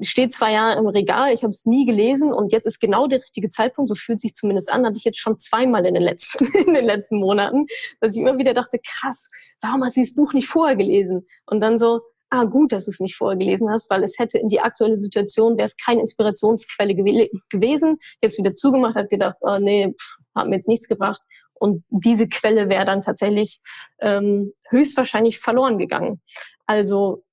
steht 0.00 0.32
zwei 0.32 0.52
Jahre 0.52 0.78
im 0.78 0.86
Regal, 0.86 1.32
ich 1.32 1.42
habe 1.42 1.50
es 1.50 1.66
nie 1.66 1.86
gelesen 1.86 2.32
und 2.32 2.52
jetzt 2.52 2.66
ist 2.66 2.80
genau 2.80 3.06
der 3.06 3.20
richtige 3.20 3.48
Zeitpunkt, 3.48 3.88
so 3.88 3.94
fühlt 3.94 4.20
sich 4.20 4.34
zumindest 4.34 4.70
an, 4.70 4.84
hatte 4.86 4.98
ich 4.98 5.04
jetzt 5.04 5.18
schon 5.18 5.38
zweimal 5.38 5.84
in 5.86 5.94
den 5.94 6.02
letzten, 6.02 6.44
in 6.66 6.74
den 6.74 6.84
letzten 6.84 7.18
Monaten, 7.18 7.66
dass 8.00 8.14
ich 8.14 8.22
immer 8.22 8.38
wieder 8.38 8.54
dachte, 8.54 8.78
krass, 8.78 9.28
warum 9.60 9.84
hast 9.84 9.96
du 9.96 10.00
dieses 10.00 10.14
Buch 10.14 10.32
nicht 10.32 10.48
vorher 10.48 10.76
gelesen? 10.76 11.26
Und 11.46 11.60
dann 11.60 11.78
so, 11.78 12.00
ah, 12.30 12.44
gut, 12.44 12.72
dass 12.72 12.84
du 12.84 12.90
es 12.90 13.00
nicht 13.00 13.16
vorher 13.16 13.38
gelesen 13.38 13.70
hast, 13.70 13.90
weil 13.90 14.02
es 14.04 14.18
hätte 14.18 14.38
in 14.38 14.48
die 14.48 14.60
aktuelle 14.60 14.96
Situation, 14.96 15.56
wäre 15.56 15.66
es 15.66 15.76
keine 15.76 16.00
Inspirationsquelle 16.00 16.94
gew 16.94 17.28
gewesen. 17.48 17.98
Jetzt 18.20 18.38
wieder 18.38 18.54
zugemacht, 18.54 18.96
hat 18.96 19.10
gedacht, 19.10 19.36
oh, 19.40 19.58
nee, 19.58 19.88
pff, 19.88 20.18
hat 20.34 20.48
mir 20.48 20.56
jetzt 20.56 20.68
nichts 20.68 20.88
gebracht. 20.88 21.22
Und 21.54 21.84
diese 21.88 22.28
Quelle 22.28 22.68
wäre 22.68 22.84
dann 22.84 23.02
tatsächlich 23.02 23.60
ähm, 24.00 24.52
höchstwahrscheinlich 24.68 25.40
verloren 25.40 25.78
gegangen. 25.78 26.20
Also 26.66 27.24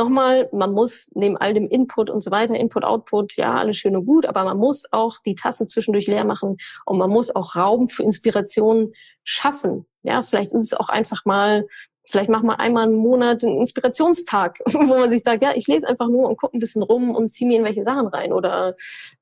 nochmal, 0.00 0.48
man 0.52 0.72
muss 0.72 1.10
neben 1.14 1.36
all 1.36 1.54
dem 1.54 1.68
Input 1.68 2.10
und 2.10 2.22
so 2.22 2.30
weiter, 2.30 2.54
Input, 2.56 2.84
Output, 2.84 3.36
ja, 3.36 3.54
alles 3.54 3.76
schön 3.76 3.96
und 3.96 4.06
gut, 4.06 4.26
aber 4.26 4.44
man 4.44 4.58
muss 4.58 4.84
auch 4.92 5.18
die 5.24 5.34
Tasse 5.34 5.66
zwischendurch 5.66 6.06
leer 6.06 6.24
machen 6.24 6.56
und 6.86 6.98
man 6.98 7.10
muss 7.10 7.34
auch 7.34 7.54
Raum 7.54 7.88
für 7.88 8.02
Inspiration 8.02 8.92
schaffen. 9.22 9.86
Ja, 10.02 10.22
vielleicht 10.22 10.52
ist 10.52 10.62
es 10.62 10.74
auch 10.74 10.88
einfach 10.88 11.24
mal 11.24 11.66
Vielleicht 12.10 12.30
macht 12.30 12.42
man 12.42 12.56
einmal 12.56 12.88
im 12.88 12.96
Monat 12.96 13.44
einen 13.44 13.58
Inspirationstag, 13.58 14.58
wo 14.72 14.98
man 14.98 15.10
sich 15.10 15.22
sagt, 15.22 15.42
ja, 15.42 15.52
ich 15.54 15.68
lese 15.68 15.86
einfach 15.86 16.08
nur 16.08 16.28
und 16.28 16.36
gucke 16.36 16.56
ein 16.56 16.60
bisschen 16.60 16.82
rum 16.82 17.14
und 17.14 17.28
ziehe 17.28 17.46
mir 17.46 17.54
irgendwelche 17.54 17.84
Sachen 17.84 18.08
rein 18.08 18.32
oder 18.32 18.74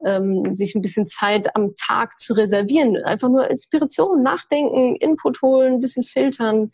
ähm, 0.05 0.57
sich 0.57 0.75
ein 0.75 0.81
bisschen 0.81 1.07
Zeit 1.07 1.55
am 1.55 1.75
Tag 1.75 2.19
zu 2.19 2.33
reservieren. 2.33 2.97
Einfach 3.05 3.29
nur 3.29 3.51
Inspiration, 3.51 4.23
nachdenken, 4.23 4.97
Input 4.97 5.43
holen, 5.43 5.75
ein 5.75 5.81
bisschen 5.81 6.05
filtern. 6.05 6.71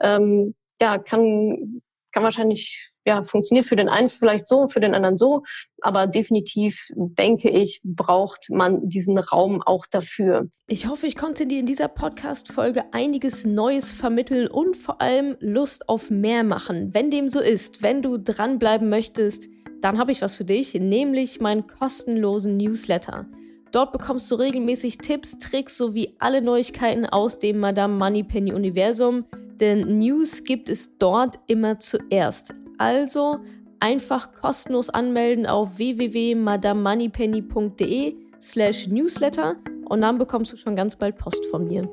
Ähm, 0.00 0.54
ja, 0.80 0.96
kann, 0.96 1.82
kann 2.18 2.24
wahrscheinlich 2.24 2.90
ja, 3.06 3.22
funktioniert 3.22 3.66
für 3.66 3.76
den 3.76 3.88
einen 3.88 4.08
vielleicht 4.08 4.48
so, 4.48 4.66
für 4.66 4.80
den 4.80 4.94
anderen 4.94 5.16
so. 5.16 5.44
Aber 5.80 6.08
definitiv, 6.08 6.88
denke 6.96 7.48
ich, 7.48 7.80
braucht 7.84 8.50
man 8.50 8.88
diesen 8.88 9.18
Raum 9.18 9.62
auch 9.62 9.86
dafür. 9.86 10.48
Ich 10.66 10.88
hoffe, 10.88 11.06
ich 11.06 11.16
konnte 11.16 11.46
dir 11.46 11.60
in 11.60 11.66
dieser 11.66 11.86
Podcast-Folge 11.86 12.92
einiges 12.92 13.46
Neues 13.46 13.92
vermitteln 13.92 14.48
und 14.48 14.76
vor 14.76 15.00
allem 15.00 15.36
Lust 15.38 15.88
auf 15.88 16.10
mehr 16.10 16.42
machen. 16.42 16.92
Wenn 16.92 17.10
dem 17.10 17.28
so 17.28 17.40
ist, 17.40 17.82
wenn 17.82 18.02
du 18.02 18.18
dranbleiben 18.18 18.88
möchtest, 18.88 19.48
dann 19.80 19.98
habe 19.98 20.10
ich 20.10 20.20
was 20.20 20.34
für 20.34 20.44
dich, 20.44 20.74
nämlich 20.74 21.40
meinen 21.40 21.68
kostenlosen 21.68 22.56
Newsletter. 22.56 23.26
Dort 23.70 23.92
bekommst 23.92 24.28
du 24.30 24.34
regelmäßig 24.34 24.98
Tipps, 24.98 25.38
Tricks 25.38 25.76
sowie 25.76 26.16
alle 26.18 26.42
Neuigkeiten 26.42 27.06
aus 27.06 27.38
dem 27.38 27.58
Madame 27.60 27.94
Moneypenny 27.94 28.52
Universum, 28.52 29.24
denn 29.60 29.98
News 29.98 30.44
gibt 30.44 30.68
es 30.68 30.98
dort 30.98 31.38
immer 31.46 31.78
zuerst. 31.78 32.54
Also 32.78 33.38
einfach 33.80 34.32
kostenlos 34.32 34.90
anmelden 34.90 35.46
auf 35.46 35.78
www.madamoneypenny.de 35.78 38.16
slash 38.40 38.88
newsletter 38.88 39.54
und 39.88 40.02
dann 40.02 40.18
bekommst 40.18 40.52
du 40.52 40.56
schon 40.56 40.74
ganz 40.76 40.94
bald 40.96 41.16
Post 41.16 41.46
von 41.46 41.66
mir. 41.66 41.88